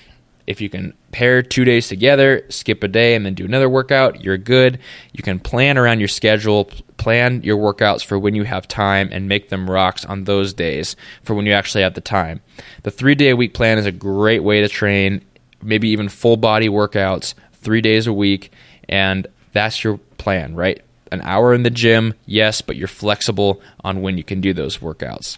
if 0.47 0.61
you 0.61 0.69
can 0.69 0.93
pair 1.11 1.41
two 1.41 1.65
days 1.65 1.89
together, 1.89 2.45
skip 2.49 2.81
a 2.83 2.87
day, 2.87 3.15
and 3.15 3.25
then 3.25 3.33
do 3.33 3.45
another 3.45 3.69
workout, 3.69 4.23
you're 4.23 4.37
good. 4.37 4.79
You 5.11 5.21
can 5.21 5.39
plan 5.39 5.77
around 5.77 5.99
your 5.99 6.07
schedule, 6.07 6.65
plan 6.97 7.43
your 7.43 7.57
workouts 7.57 8.03
for 8.03 8.17
when 8.17 8.33
you 8.33 8.43
have 8.43 8.67
time, 8.67 9.09
and 9.11 9.27
make 9.27 9.49
them 9.49 9.69
rocks 9.69 10.05
on 10.05 10.23
those 10.23 10.53
days 10.53 10.95
for 11.23 11.35
when 11.35 11.45
you 11.45 11.51
actually 11.51 11.83
have 11.83 11.93
the 11.93 12.01
time. 12.01 12.41
The 12.83 12.91
three 12.91 13.15
day 13.15 13.29
a 13.29 13.35
week 13.35 13.53
plan 13.53 13.77
is 13.77 13.85
a 13.85 13.91
great 13.91 14.41
way 14.41 14.61
to 14.61 14.69
train 14.69 15.21
maybe 15.61 15.89
even 15.89 16.09
full 16.09 16.37
body 16.37 16.69
workouts 16.69 17.33
three 17.53 17.81
days 17.81 18.07
a 18.07 18.13
week. 18.13 18.51
And 18.87 19.27
that's 19.53 19.83
your 19.83 19.97
plan, 20.17 20.55
right? 20.55 20.81
An 21.11 21.21
hour 21.21 21.53
in 21.53 21.63
the 21.63 21.69
gym, 21.69 22.13
yes, 22.25 22.61
but 22.61 22.75
you're 22.75 22.87
flexible 22.87 23.61
on 23.83 24.01
when 24.01 24.17
you 24.17 24.23
can 24.23 24.41
do 24.41 24.53
those 24.53 24.77
workouts. 24.77 25.37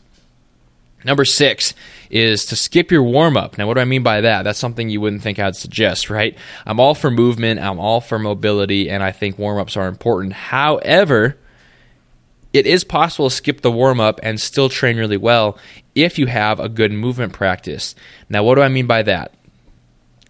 Number 1.04 1.24
six 1.24 1.74
is 2.10 2.46
to 2.48 2.56
skip 2.56 2.92
your 2.92 3.04
warm 3.04 3.38
up. 3.38 3.58
Now, 3.58 3.68
what 3.68 3.76
do 3.76 3.82
I 3.82 3.86
mean 3.86 4.04
by 4.04 4.22
that? 4.22 4.44
That's 4.44 4.60
something 4.60 4.90
you 4.90 5.00
wouldn't 5.00 5.22
think 5.22 5.40
I'd 5.40 5.56
suggest, 5.56 6.10
right? 6.10 6.38
I'm 6.66 6.80
all 6.80 6.96
for 6.96 7.10
movement, 7.10 7.60
I'm 7.60 7.80
all 7.80 8.02
for 8.02 8.20
mobility, 8.20 8.90
and 8.90 9.02
I 9.02 9.12
think 9.12 9.38
warm 9.38 9.60
ups 9.60 9.78
are 9.78 9.88
important. 9.88 10.34
However, 10.34 11.38
it 12.52 12.66
is 12.66 12.84
possible 12.84 13.30
to 13.30 13.36
skip 13.36 13.62
the 13.62 13.72
warm 13.72 14.00
up 14.00 14.20
and 14.24 14.42
still 14.42 14.70
train 14.70 14.98
really 14.98 15.18
well 15.18 15.58
if 15.96 16.20
you 16.20 16.26
have 16.28 16.60
a 16.60 16.68
good 16.68 16.92
movement 16.92 17.32
practice. 17.32 17.96
Now, 18.28 18.44
what 18.44 18.56
do 18.56 18.62
I 18.62 18.70
mean 18.70 18.88
by 18.88 19.04
that? 19.04 19.34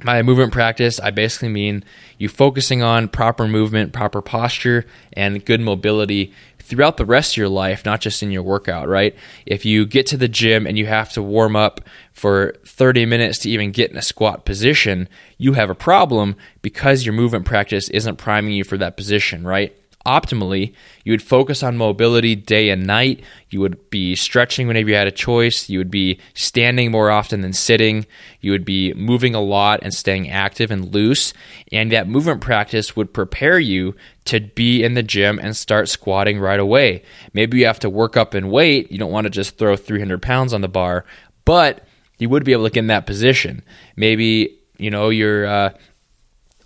By 0.03 0.21
movement 0.21 0.53
practice, 0.53 0.99
I 0.99 1.11
basically 1.11 1.49
mean 1.49 1.83
you 2.17 2.29
focusing 2.29 2.81
on 2.81 3.09
proper 3.09 3.47
movement, 3.47 3.91
proper 3.91 4.21
posture, 4.21 4.85
and 5.13 5.43
good 5.43 5.59
mobility 5.59 6.33
throughout 6.69 6.97
the 6.97 7.05
rest 7.05 7.33
of 7.33 7.37
your 7.37 7.49
life, 7.49 7.83
not 7.83 7.99
just 7.99 8.21
in 8.21 8.29
your 8.31 8.43
workout, 8.43 8.87
right? 8.87 9.15
If 9.45 9.65
you 9.65 9.87
get 9.87 10.05
to 10.07 10.17
the 10.17 10.27
gym 10.27 10.67
and 10.67 10.77
you 10.77 10.85
have 10.85 11.11
to 11.13 11.23
warm 11.23 11.55
up 11.55 11.81
for 12.13 12.53
30 12.63 13.07
minutes 13.07 13.39
to 13.39 13.49
even 13.49 13.71
get 13.71 13.89
in 13.89 13.97
a 13.97 14.03
squat 14.03 14.45
position, 14.45 15.09
you 15.37 15.53
have 15.53 15.71
a 15.71 15.75
problem 15.75 16.35
because 16.61 17.05
your 17.05 17.13
movement 17.13 17.45
practice 17.45 17.89
isn't 17.89 18.17
priming 18.17 18.53
you 18.53 18.63
for 18.63 18.77
that 18.77 18.95
position, 18.95 19.43
right? 19.43 19.75
Optimally, 20.05 20.73
you 21.03 21.11
would 21.11 21.21
focus 21.21 21.61
on 21.61 21.77
mobility 21.77 22.35
day 22.35 22.69
and 22.69 22.85
night. 22.85 23.21
You 23.49 23.59
would 23.61 23.89
be 23.89 24.15
stretching 24.15 24.67
whenever 24.67 24.89
you 24.89 24.95
had 24.95 25.07
a 25.07 25.11
choice. 25.11 25.69
You 25.69 25.77
would 25.79 25.91
be 25.91 26.19
standing 26.33 26.91
more 26.91 27.11
often 27.11 27.41
than 27.41 27.53
sitting. 27.53 28.05
You 28.41 28.51
would 28.51 28.65
be 28.65 28.93
moving 28.93 29.35
a 29.35 29.41
lot 29.41 29.79
and 29.83 29.93
staying 29.93 30.29
active 30.29 30.71
and 30.71 30.93
loose. 30.93 31.33
And 31.71 31.91
that 31.91 32.07
movement 32.07 32.41
practice 32.41 32.95
would 32.95 33.13
prepare 33.13 33.59
you 33.59 33.95
to 34.25 34.39
be 34.39 34.83
in 34.83 34.93
the 34.93 35.03
gym 35.03 35.39
and 35.39 35.55
start 35.55 35.89
squatting 35.89 36.39
right 36.39 36.59
away. 36.59 37.03
Maybe 37.33 37.59
you 37.59 37.65
have 37.65 37.79
to 37.79 37.89
work 37.89 38.15
up 38.15 38.35
in 38.35 38.49
weight. 38.49 38.91
You 38.91 38.97
don't 38.97 39.11
want 39.11 39.25
to 39.25 39.31
just 39.31 39.57
throw 39.57 39.75
300 39.75 40.21
pounds 40.21 40.53
on 40.53 40.61
the 40.61 40.67
bar, 40.67 41.05
but 41.45 41.83
you 42.19 42.29
would 42.29 42.43
be 42.43 42.51
able 42.51 42.65
to 42.65 42.69
get 42.69 42.81
in 42.81 42.87
that 42.87 43.07
position. 43.07 43.63
Maybe 43.95 44.59
you 44.77 44.89
know 44.89 45.09
you're 45.09 45.45
uh, 45.45 45.73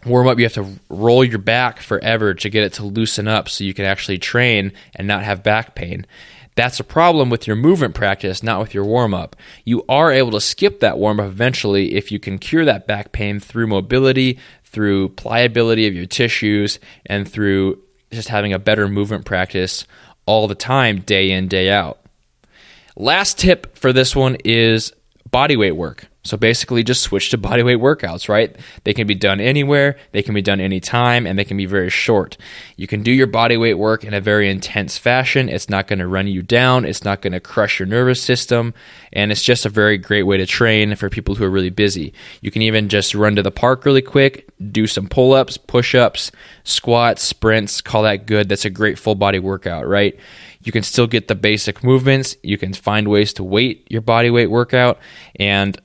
warm 0.06 0.28
up, 0.28 0.38
you 0.38 0.46
have 0.46 0.54
to 0.54 0.68
roll 0.90 1.24
your 1.24 1.40
back 1.40 1.80
forever 1.80 2.34
to 2.34 2.50
get 2.50 2.64
it 2.64 2.74
to 2.74 2.86
loosen 2.86 3.28
up 3.28 3.50
so 3.50 3.64
you 3.64 3.74
can 3.74 3.86
actually 3.86 4.18
train 4.18 4.72
and 4.96 5.08
not 5.08 5.24
have 5.24 5.44
back 5.44 5.76
pain. 5.76 6.06
That's 6.56 6.80
a 6.80 6.84
problem 6.84 7.30
with 7.30 7.48
your 7.48 7.56
movement 7.56 7.96
practice, 7.96 8.44
not 8.44 8.60
with 8.60 8.74
your 8.74 8.86
warm 8.86 9.14
up. 9.14 9.36
You 9.66 9.84
are 9.90 10.12
able 10.12 10.32
to 10.32 10.42
skip 10.42 10.82
that 10.82 10.98
warm 10.98 11.20
up 11.20 11.28
eventually 11.28 11.96
if 11.96 12.12
you 12.12 12.20
can 12.20 12.38
cure 12.38 12.66
that 12.66 12.86
back 12.86 13.12
pain 13.12 13.40
through 13.40 13.68
mobility, 13.68 14.38
through 14.64 15.10
pliability 15.10 15.88
of 15.88 15.96
your 15.96 16.06
tissues, 16.06 16.80
and 17.06 17.30
through 17.30 17.82
just 18.12 18.28
having 18.28 18.54
a 18.54 18.60
better 18.60 18.88
movement 18.88 19.26
practice 19.26 19.86
all 20.26 20.48
the 20.48 20.56
time, 20.56 21.02
day 21.02 21.32
in, 21.32 21.48
day 21.48 21.72
out. 21.72 22.00
Last 22.96 23.40
tip 23.40 23.76
for 23.78 23.92
this 23.92 24.16
one 24.16 24.38
is 24.46 24.94
body 25.32 25.56
weight 25.56 25.76
work. 25.76 26.08
So 26.24 26.38
basically, 26.38 26.84
just 26.84 27.04
switch 27.04 27.30
to 27.30 27.38
bodyweight 27.40 27.80
workouts, 27.80 28.30
right? 28.30 28.56
They 28.84 28.94
can 28.94 29.08
be 29.08 29.16
done 29.16 29.40
anywhere, 29.40 29.98
they 30.12 30.24
can 30.24 30.34
be 30.34 30.42
done 30.42 30.60
anytime, 30.60 31.28
and 31.28 31.38
they 31.38 31.44
can 31.44 31.58
be 31.58 31.66
very 31.66 31.90
short. 31.90 32.38
You 32.78 32.88
can 32.88 33.04
do 33.04 33.12
your 33.12 33.28
bodyweight 33.28 33.78
work 33.78 34.04
in 34.04 34.14
a 34.14 34.22
very 34.22 34.50
intense 34.50 34.98
fashion. 34.98 35.50
It's 35.50 35.70
not 35.70 35.88
going 35.88 36.00
to 36.00 36.08
run 36.08 36.28
you 36.28 36.42
down, 36.42 36.86
it's 36.86 37.04
not 37.04 37.22
going 37.22 37.34
to 37.34 37.40
crush 37.40 37.80
your 37.80 37.88
nervous 37.88 38.22
system, 38.22 38.74
and 39.12 39.32
it's 39.32 39.44
just 39.44 39.66
a 39.66 39.70
very 39.70 39.98
great 39.98 40.24
way 40.24 40.38
to 40.38 40.46
train 40.46 40.96
for 40.96 41.10
people 41.10 41.36
who 41.36 41.44
are 41.44 41.50
really 41.50 41.70
busy. 41.70 42.14
You 42.42 42.52
can 42.52 42.62
even 42.62 42.90
just 42.90 43.14
run 43.14 43.36
to 43.36 43.44
the 43.44 43.52
park 43.52 43.86
really 43.86 44.02
quick, 44.02 44.48
do 44.72 44.88
some 44.88 45.08
pull 45.08 45.34
ups, 45.34 45.58
push 45.58 45.94
ups, 45.94 46.32
squats, 46.64 47.22
sprints, 47.22 47.82
call 47.82 48.04
that 48.04 48.26
good. 48.26 48.48
That's 48.48 48.66
a 48.66 48.70
great 48.70 48.98
full 48.98 49.16
body 49.16 49.40
workout, 49.40 49.88
right? 49.88 50.18
You 50.64 50.72
can 50.72 50.84
still 50.84 51.08
get 51.08 51.28
the 51.28 51.36
basic 51.36 51.84
movements. 51.84 52.38
You 52.42 52.58
can 52.58 52.74
find 52.74 53.10
ways 53.10 53.34
to 53.34 53.44
weight 53.44 53.86
your 53.90 54.02
body 54.02 54.30
weight 54.30 54.50
workout. 54.50 55.00
And 55.38 55.80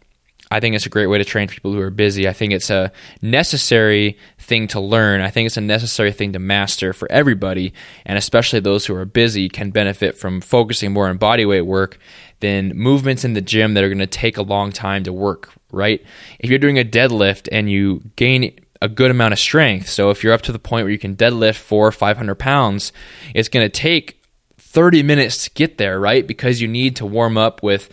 I 0.50 0.60
think 0.60 0.74
it's 0.74 0.86
a 0.86 0.90
great 0.90 1.06
way 1.06 1.18
to 1.18 1.24
train 1.24 1.48
people 1.48 1.72
who 1.72 1.80
are 1.80 1.90
busy. 1.90 2.26
I 2.26 2.32
think 2.32 2.52
it's 2.52 2.70
a 2.70 2.90
necessary 3.20 4.16
thing 4.38 4.66
to 4.68 4.80
learn. 4.80 5.20
I 5.20 5.30
think 5.30 5.46
it's 5.46 5.58
a 5.58 5.62
necessary 5.62 6.12
thing 6.12 6.32
to 6.32 6.38
master 6.38 6.92
for 6.92 7.10
everybody, 7.12 7.74
and 8.06 8.16
especially 8.16 8.60
those 8.60 8.86
who 8.86 8.94
are 8.94 9.04
busy 9.04 9.48
can 9.48 9.70
benefit 9.70 10.16
from 10.16 10.40
focusing 10.40 10.92
more 10.92 11.08
on 11.08 11.18
bodyweight 11.18 11.66
work 11.66 11.98
than 12.40 12.76
movements 12.76 13.24
in 13.24 13.34
the 13.34 13.40
gym 13.40 13.74
that 13.74 13.84
are 13.84 13.88
going 13.88 13.98
to 13.98 14.06
take 14.06 14.36
a 14.36 14.42
long 14.42 14.72
time 14.72 15.04
to 15.04 15.12
work, 15.12 15.52
right? 15.70 16.02
If 16.38 16.48
you're 16.48 16.58
doing 16.58 16.78
a 16.78 16.84
deadlift 16.84 17.48
and 17.52 17.70
you 17.70 18.02
gain 18.16 18.58
a 18.80 18.88
good 18.88 19.10
amount 19.10 19.32
of 19.32 19.38
strength, 19.38 19.88
so 19.88 20.10
if 20.10 20.22
you're 20.22 20.32
up 20.32 20.42
to 20.42 20.52
the 20.52 20.58
point 20.58 20.84
where 20.84 20.92
you 20.92 20.98
can 20.98 21.16
deadlift 21.16 21.56
four 21.56 21.88
or 21.88 21.92
500 21.92 22.36
pounds, 22.36 22.92
it's 23.34 23.48
going 23.48 23.64
to 23.64 23.68
take 23.68 24.22
30 24.56 25.02
minutes 25.02 25.44
to 25.44 25.50
get 25.50 25.78
there, 25.78 25.98
right? 25.98 26.26
Because 26.26 26.60
you 26.60 26.68
need 26.68 26.96
to 26.96 27.06
warm 27.06 27.36
up 27.36 27.62
with 27.62 27.90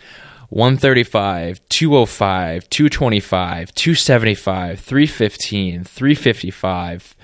135, 0.48 1.60
205, 1.68 2.70
225, 2.70 3.74
275, 3.74 4.80
315, 4.80 5.84
355, 5.84 7.16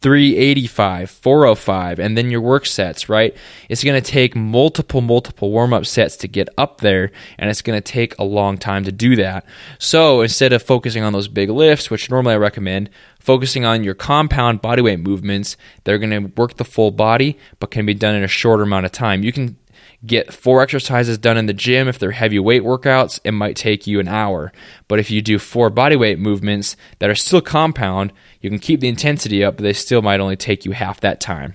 385, 0.00 1.10
405, 1.10 1.98
and 1.98 2.16
then 2.16 2.30
your 2.30 2.40
work 2.40 2.66
sets, 2.66 3.08
right? 3.08 3.36
It's 3.68 3.82
going 3.82 4.00
to 4.00 4.10
take 4.10 4.36
multiple, 4.36 5.00
multiple 5.00 5.50
warm 5.50 5.72
up 5.72 5.86
sets 5.86 6.16
to 6.18 6.28
get 6.28 6.48
up 6.56 6.80
there, 6.80 7.10
and 7.38 7.50
it's 7.50 7.62
going 7.62 7.76
to 7.76 7.92
take 7.92 8.16
a 8.18 8.24
long 8.24 8.58
time 8.58 8.84
to 8.84 8.92
do 8.92 9.16
that. 9.16 9.44
So 9.78 10.20
instead 10.20 10.52
of 10.52 10.62
focusing 10.62 11.02
on 11.02 11.12
those 11.12 11.28
big 11.28 11.50
lifts, 11.50 11.90
which 11.90 12.10
normally 12.10 12.34
I 12.34 12.38
recommend, 12.38 12.90
focusing 13.18 13.64
on 13.64 13.82
your 13.82 13.94
compound 13.94 14.62
bodyweight 14.62 15.02
movements 15.02 15.56
that 15.84 15.92
are 15.92 15.98
going 15.98 16.10
to 16.10 16.32
work 16.40 16.56
the 16.56 16.64
full 16.64 16.90
body 16.92 17.38
but 17.58 17.70
can 17.70 17.84
be 17.84 17.94
done 17.94 18.14
in 18.14 18.22
a 18.22 18.28
shorter 18.28 18.62
amount 18.62 18.86
of 18.86 18.92
time. 18.92 19.24
You 19.24 19.32
can 19.32 19.56
get 20.04 20.32
four 20.32 20.62
exercises 20.62 21.18
done 21.18 21.36
in 21.36 21.46
the 21.46 21.52
gym. 21.52 21.88
If 21.88 21.98
they're 21.98 22.10
heavy 22.10 22.38
weight 22.38 22.62
workouts, 22.62 23.18
it 23.24 23.32
might 23.32 23.56
take 23.56 23.86
you 23.86 24.00
an 24.00 24.08
hour. 24.08 24.52
But 24.88 24.98
if 24.98 25.10
you 25.10 25.22
do 25.22 25.38
four 25.38 25.70
body 25.70 25.96
weight 25.96 26.18
movements 26.18 26.76
that 26.98 27.10
are 27.10 27.14
still 27.14 27.40
compound, 27.40 28.12
you 28.40 28.50
can 28.50 28.58
keep 28.58 28.80
the 28.80 28.88
intensity 28.88 29.42
up, 29.42 29.56
but 29.56 29.62
they 29.62 29.72
still 29.72 30.02
might 30.02 30.20
only 30.20 30.36
take 30.36 30.64
you 30.64 30.72
half 30.72 31.00
that 31.00 31.20
time. 31.20 31.54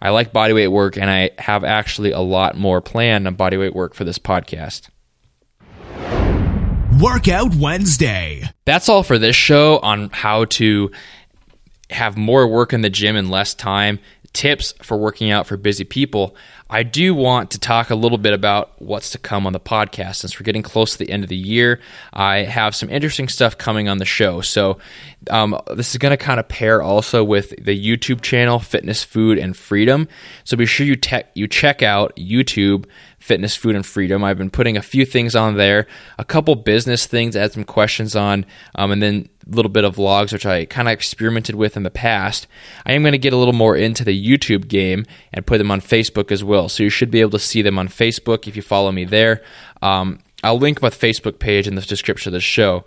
I 0.00 0.10
like 0.10 0.32
body 0.32 0.52
weight 0.52 0.68
work, 0.68 0.96
and 0.96 1.10
I 1.10 1.30
have 1.38 1.64
actually 1.64 2.12
a 2.12 2.20
lot 2.20 2.56
more 2.56 2.80
planned 2.80 3.26
on 3.26 3.34
body 3.34 3.56
weight 3.56 3.74
work 3.74 3.94
for 3.94 4.04
this 4.04 4.18
podcast. 4.18 4.88
Workout 7.00 7.54
Wednesday. 7.54 8.42
That's 8.64 8.88
all 8.88 9.02
for 9.02 9.18
this 9.18 9.36
show 9.36 9.78
on 9.78 10.10
how 10.10 10.44
to 10.46 10.90
have 11.88 12.16
more 12.16 12.46
work 12.46 12.72
in 12.72 12.82
the 12.82 12.90
gym 12.90 13.16
in 13.16 13.30
less 13.30 13.54
time, 13.54 13.98
tips 14.32 14.72
for 14.82 14.96
working 14.96 15.30
out 15.30 15.46
for 15.46 15.56
busy 15.56 15.84
people. 15.84 16.36
I 16.68 16.84
do 16.84 17.14
want 17.14 17.50
to 17.50 17.58
talk 17.58 17.90
a 17.90 17.96
little 17.96 18.16
bit 18.16 18.32
about 18.32 18.80
what's 18.80 19.10
to 19.10 19.18
come 19.18 19.44
on 19.44 19.52
the 19.52 19.60
podcast 19.60 20.16
since 20.16 20.38
we're 20.38 20.44
getting 20.44 20.62
close 20.62 20.92
to 20.92 20.98
the 20.98 21.10
end 21.10 21.24
of 21.24 21.28
the 21.28 21.36
year. 21.36 21.80
I 22.12 22.38
have 22.44 22.76
some 22.76 22.88
interesting 22.90 23.28
stuff 23.28 23.58
coming 23.58 23.88
on 23.88 23.98
the 23.98 24.04
show. 24.04 24.40
So, 24.40 24.78
um, 25.28 25.60
this 25.74 25.90
is 25.90 25.98
going 25.98 26.10
to 26.10 26.16
kind 26.16 26.38
of 26.38 26.48
pair 26.48 26.80
also 26.80 27.24
with 27.24 27.50
the 27.62 27.76
YouTube 27.76 28.20
channel 28.20 28.60
Fitness, 28.60 29.02
Food, 29.02 29.36
and 29.36 29.56
Freedom. 29.56 30.06
So, 30.44 30.56
be 30.56 30.64
sure 30.64 30.86
you, 30.86 30.94
te- 30.94 31.24
you 31.34 31.48
check 31.48 31.82
out 31.82 32.14
YouTube 32.16 32.84
fitness, 33.30 33.54
food, 33.54 33.76
and 33.76 33.86
freedom. 33.86 34.24
I've 34.24 34.38
been 34.38 34.50
putting 34.50 34.76
a 34.76 34.82
few 34.82 35.04
things 35.04 35.36
on 35.36 35.56
there, 35.56 35.86
a 36.18 36.24
couple 36.24 36.56
business 36.56 37.06
things, 37.06 37.36
add 37.36 37.52
some 37.52 37.62
questions 37.62 38.16
on, 38.16 38.44
um, 38.74 38.90
and 38.90 39.00
then 39.00 39.28
a 39.46 39.54
little 39.54 39.70
bit 39.70 39.84
of 39.84 39.94
vlogs, 39.94 40.32
which 40.32 40.44
I 40.44 40.64
kind 40.64 40.88
of 40.88 40.92
experimented 40.92 41.54
with 41.54 41.76
in 41.76 41.84
the 41.84 41.92
past. 41.92 42.48
I 42.84 42.94
am 42.94 43.02
going 43.02 43.12
to 43.12 43.18
get 43.18 43.32
a 43.32 43.36
little 43.36 43.54
more 43.54 43.76
into 43.76 44.02
the 44.02 44.20
YouTube 44.20 44.66
game 44.66 45.06
and 45.32 45.46
put 45.46 45.58
them 45.58 45.70
on 45.70 45.80
Facebook 45.80 46.32
as 46.32 46.42
well. 46.42 46.68
So 46.68 46.82
you 46.82 46.90
should 46.90 47.12
be 47.12 47.20
able 47.20 47.30
to 47.30 47.38
see 47.38 47.62
them 47.62 47.78
on 47.78 47.86
Facebook 47.86 48.48
if 48.48 48.56
you 48.56 48.62
follow 48.62 48.90
me 48.90 49.04
there. 49.04 49.44
Um, 49.80 50.18
I'll 50.42 50.58
link 50.58 50.82
my 50.82 50.90
Facebook 50.90 51.38
page 51.38 51.68
in 51.68 51.76
the 51.76 51.82
description 51.82 52.30
of 52.30 52.32
the 52.32 52.40
show. 52.40 52.84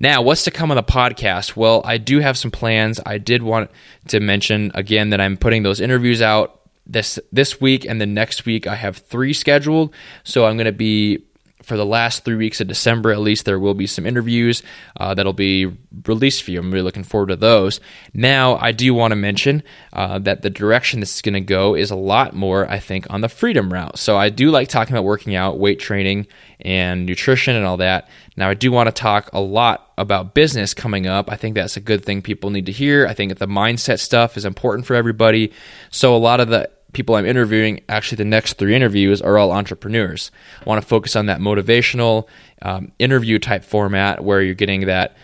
Now, 0.00 0.22
what's 0.22 0.44
to 0.44 0.50
come 0.50 0.70
on 0.70 0.78
the 0.78 0.82
podcast? 0.82 1.54
Well, 1.54 1.82
I 1.84 1.98
do 1.98 2.20
have 2.20 2.38
some 2.38 2.50
plans. 2.50 2.98
I 3.04 3.18
did 3.18 3.42
want 3.42 3.70
to 4.08 4.20
mention 4.20 4.72
again 4.74 5.10
that 5.10 5.20
I'm 5.20 5.36
putting 5.36 5.64
those 5.64 5.82
interviews 5.82 6.22
out 6.22 6.61
this 6.86 7.18
this 7.30 7.60
week 7.60 7.84
and 7.84 8.00
the 8.00 8.06
next 8.06 8.44
week 8.44 8.66
I 8.66 8.74
have 8.74 8.98
three 8.98 9.32
scheduled. 9.32 9.94
So 10.24 10.46
I'm 10.46 10.56
going 10.56 10.66
to 10.66 10.72
be 10.72 11.24
for 11.62 11.76
the 11.76 11.86
last 11.86 12.24
three 12.24 12.36
weeks 12.36 12.60
of 12.60 12.68
December, 12.68 13.12
at 13.12 13.20
least, 13.20 13.44
there 13.44 13.58
will 13.58 13.74
be 13.74 13.86
some 13.86 14.06
interviews 14.06 14.62
uh, 14.96 15.14
that'll 15.14 15.32
be 15.32 15.70
released 16.06 16.42
for 16.42 16.50
you. 16.50 16.60
I'm 16.60 16.72
really 16.72 16.84
looking 16.84 17.04
forward 17.04 17.28
to 17.28 17.36
those. 17.36 17.80
Now, 18.12 18.56
I 18.56 18.72
do 18.72 18.92
want 18.94 19.12
to 19.12 19.16
mention 19.16 19.62
uh, 19.92 20.18
that 20.20 20.42
the 20.42 20.50
direction 20.50 21.00
this 21.00 21.14
is 21.14 21.22
going 21.22 21.34
to 21.34 21.40
go 21.40 21.74
is 21.74 21.90
a 21.90 21.96
lot 21.96 22.34
more, 22.34 22.68
I 22.68 22.78
think, 22.78 23.06
on 23.10 23.20
the 23.20 23.28
freedom 23.28 23.72
route. 23.72 23.98
So, 23.98 24.16
I 24.16 24.28
do 24.28 24.50
like 24.50 24.68
talking 24.68 24.94
about 24.94 25.04
working 25.04 25.34
out, 25.34 25.58
weight 25.58 25.78
training, 25.78 26.26
and 26.60 27.06
nutrition 27.06 27.56
and 27.56 27.64
all 27.64 27.78
that. 27.78 28.08
Now, 28.36 28.48
I 28.48 28.54
do 28.54 28.72
want 28.72 28.88
to 28.88 28.92
talk 28.92 29.30
a 29.32 29.40
lot 29.40 29.92
about 29.98 30.34
business 30.34 30.72
coming 30.72 31.06
up. 31.06 31.30
I 31.30 31.36
think 31.36 31.54
that's 31.54 31.76
a 31.76 31.80
good 31.80 32.04
thing 32.04 32.22
people 32.22 32.50
need 32.50 32.66
to 32.66 32.72
hear. 32.72 33.06
I 33.06 33.14
think 33.14 33.36
the 33.38 33.46
mindset 33.46 34.00
stuff 34.00 34.36
is 34.36 34.44
important 34.44 34.86
for 34.86 34.94
everybody. 34.94 35.52
So, 35.90 36.16
a 36.16 36.18
lot 36.18 36.40
of 36.40 36.48
the 36.48 36.70
people 36.92 37.14
I'm 37.14 37.26
interviewing, 37.26 37.80
actually, 37.88 38.16
the 38.16 38.24
next 38.24 38.54
three 38.54 38.74
interviews 38.74 39.20
are 39.20 39.36
all 39.36 39.52
entrepreneurs. 39.52 40.30
I 40.60 40.64
want 40.64 40.80
to 40.80 40.88
focus 40.88 41.16
on 41.16 41.26
that 41.26 41.40
motivational 41.40 42.26
um, 42.62 42.92
interview 42.98 43.38
type 43.38 43.64
format 43.64 44.24
where 44.24 44.40
you're 44.40 44.54
getting 44.54 44.86
that 44.86 45.16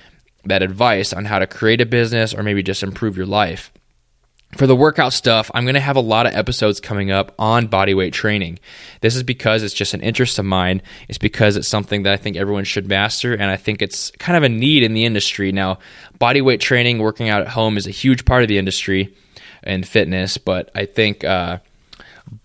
that 0.44 0.62
advice 0.62 1.12
on 1.12 1.24
how 1.24 1.38
to 1.38 1.46
create 1.46 1.80
a 1.80 1.86
business 1.86 2.32
or 2.32 2.42
maybe 2.42 2.62
just 2.62 2.82
improve 2.82 3.16
your 3.16 3.26
life. 3.26 3.70
For 4.56 4.66
the 4.66 4.74
workout 4.74 5.12
stuff, 5.12 5.50
I'm 5.52 5.64
going 5.64 5.74
to 5.74 5.80
have 5.80 5.96
a 5.96 6.00
lot 6.00 6.26
of 6.26 6.34
episodes 6.34 6.80
coming 6.80 7.10
up 7.10 7.34
on 7.38 7.68
bodyweight 7.68 8.12
training. 8.12 8.58
This 9.02 9.14
is 9.14 9.22
because 9.22 9.62
it's 9.62 9.74
just 9.74 9.92
an 9.92 10.00
interest 10.00 10.38
of 10.38 10.46
mine. 10.46 10.80
It's 11.06 11.18
because 11.18 11.56
it's 11.56 11.68
something 11.68 12.04
that 12.04 12.14
I 12.14 12.16
think 12.16 12.36
everyone 12.36 12.64
should 12.64 12.88
master, 12.88 13.34
and 13.34 13.44
I 13.44 13.56
think 13.56 13.82
it's 13.82 14.10
kind 14.12 14.38
of 14.38 14.42
a 14.42 14.48
need 14.48 14.82
in 14.82 14.94
the 14.94 15.04
industry. 15.04 15.52
Now, 15.52 15.80
bodyweight 16.18 16.60
training, 16.60 16.98
working 16.98 17.28
out 17.28 17.42
at 17.42 17.48
home, 17.48 17.76
is 17.76 17.86
a 17.86 17.90
huge 17.90 18.24
part 18.24 18.42
of 18.42 18.48
the 18.48 18.56
industry 18.56 19.14
and 19.62 19.86
fitness, 19.86 20.38
but 20.38 20.70
I 20.74 20.86
think 20.86 21.24
uh, 21.24 21.58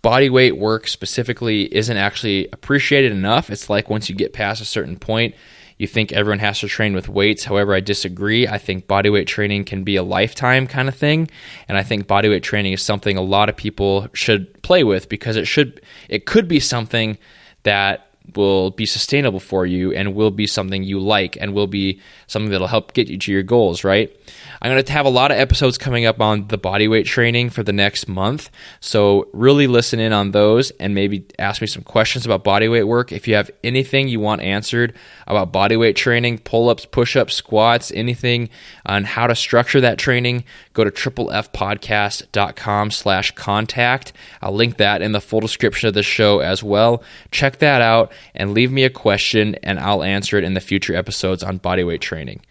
bodyweight 0.04 0.58
work 0.58 0.90
specifically 0.90 1.74
isn't 1.74 1.98
actually 1.98 2.50
appreciated 2.52 3.14
enough. 3.14 3.50
It's 3.50 3.70
like 3.70 3.90
once 3.90 4.10
you 4.10 4.16
get 4.16 4.34
past 4.34 4.62
a 4.62 4.66
certain 4.66 4.98
point, 4.98 5.36
you 5.78 5.88
think 5.88 6.12
everyone 6.12 6.40
has 6.40 6.60
to 6.60 6.68
train 6.68 6.94
with 6.94 7.10
weights. 7.10 7.46
However, 7.46 7.74
I 7.74 7.80
disagree. 7.80 8.48
I 8.48 8.58
think 8.58 8.88
bodyweight 8.88 9.28
training 9.28 9.66
can 9.66 9.84
be 9.84 9.96
a 9.96 10.04
lifetime 10.04 10.68
kind 10.68 10.88
of 10.88 10.96
thing, 10.96 11.30
and 11.68 11.78
I 11.78 11.84
think 11.84 12.08
bodyweight 12.08 12.44
training 12.44 12.74
is 12.74 12.82
something 12.82 13.18
a 13.18 13.22
lot 13.22 13.50
of 13.50 13.58
people 13.58 14.08
should 14.14 14.62
play 14.64 14.84
with 14.84 15.10
because 15.10 15.36
it 15.36 15.46
should 15.46 15.82
it 16.10 16.26
could 16.26 16.48
be 16.48 16.60
something 16.60 17.18
that 17.64 18.13
will 18.36 18.72
be 18.72 18.86
sustainable 18.86 19.40
for 19.40 19.66
you 19.66 19.94
and 19.94 20.16
will 20.16 20.32
be 20.32 20.48
something 20.48 20.84
you 20.84 21.00
like 21.00 21.38
and 21.40 21.54
will 21.54 21.68
be 21.68 22.00
something 22.28 22.52
that'll 22.52 22.68
help 22.68 22.94
get 22.94 23.08
you 23.08 23.18
to 23.18 23.32
your 23.32 23.44
goals, 23.44 23.84
right? 23.84 24.16
I'm 24.62 24.72
going 24.72 24.84
to 24.84 24.92
have 24.94 25.06
a 25.06 25.10
lot 25.10 25.32
of 25.32 25.38
episodes 25.38 25.78
coming 25.78 26.06
up 26.06 26.22
on 26.22 26.48
the 26.48 26.58
bodyweight 26.58 27.06
training 27.06 27.50
for 27.50 27.64
the 27.64 27.74
next 27.74 28.08
month. 28.08 28.50
So, 28.80 29.28
really 29.34 29.68
listen 29.68 30.00
in 30.00 30.14
on 30.14 30.32
those 30.32 30.72
and 30.72 30.96
maybe 30.96 31.26
ask 31.38 31.62
me 31.62 31.68
some 31.68 31.84
questions 31.84 32.26
about 32.26 32.44
bodyweight 32.44 32.88
work. 32.88 33.12
If 33.12 33.28
you 33.28 33.36
have 33.36 33.52
anything 33.64 34.08
you 34.08 34.20
want 34.20 34.42
answered 34.42 34.96
about 35.28 35.52
bodyweight 35.52 35.96
training, 35.96 36.40
pull 36.40 36.70
ups, 36.70 36.86
push 36.86 37.16
ups, 37.16 37.36
squats, 37.36 37.92
anything 37.94 38.50
on 38.86 39.04
how 39.04 39.28
to 39.28 39.36
structure 39.36 39.82
that 39.82 39.98
training, 39.98 40.46
go 40.74 40.84
to 40.84 40.92
triplefpodcast.com 40.92 42.92
slash 42.92 43.32
contact. 43.32 44.14
I'll 44.42 44.54
link 44.54 44.78
that 44.78 45.02
in 45.02 45.12
the 45.12 45.22
full 45.22 45.40
description 45.40 45.88
of 45.88 45.94
the 45.94 46.04
show 46.04 46.40
as 46.40 46.64
well. 46.64 47.04
Check 47.32 47.60
that 47.60 47.82
out 47.82 48.12
and 48.34 48.54
leave 48.54 48.72
me 48.72 48.84
a 48.84 48.90
question, 48.90 49.56
and 49.64 49.80
I'll 49.80 50.04
answer 50.04 50.38
it 50.38 50.44
in 50.44 50.54
the 50.54 50.60
future 50.60 50.96
episodes 50.96 51.44
on 51.44 51.60
bodyweight 51.60 52.02
training. 52.02 52.42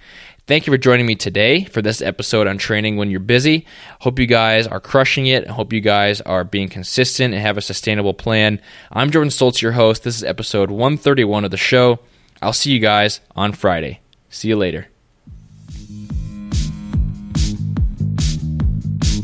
Thank 0.46 0.66
you 0.66 0.72
for 0.72 0.78
joining 0.78 1.06
me 1.06 1.14
today 1.14 1.64
for 1.64 1.82
this 1.82 2.02
episode 2.02 2.48
on 2.48 2.58
training 2.58 2.96
when 2.96 3.10
you're 3.10 3.20
busy. 3.20 3.64
Hope 4.00 4.18
you 4.18 4.26
guys 4.26 4.66
are 4.66 4.80
crushing 4.80 5.26
it. 5.26 5.46
Hope 5.46 5.72
you 5.72 5.80
guys 5.80 6.20
are 6.20 6.42
being 6.42 6.68
consistent 6.68 7.32
and 7.32 7.42
have 7.42 7.58
a 7.58 7.62
sustainable 7.62 8.12
plan. 8.12 8.60
I'm 8.90 9.12
Jordan 9.12 9.30
Stoltz, 9.30 9.62
your 9.62 9.72
host. 9.72 10.02
This 10.02 10.16
is 10.16 10.24
episode 10.24 10.70
131 10.70 11.44
of 11.44 11.52
the 11.52 11.56
show. 11.56 12.00
I'll 12.42 12.52
see 12.52 12.72
you 12.72 12.80
guys 12.80 13.20
on 13.36 13.52
Friday. 13.52 14.00
See 14.30 14.48
you 14.48 14.56
later. 14.56 14.91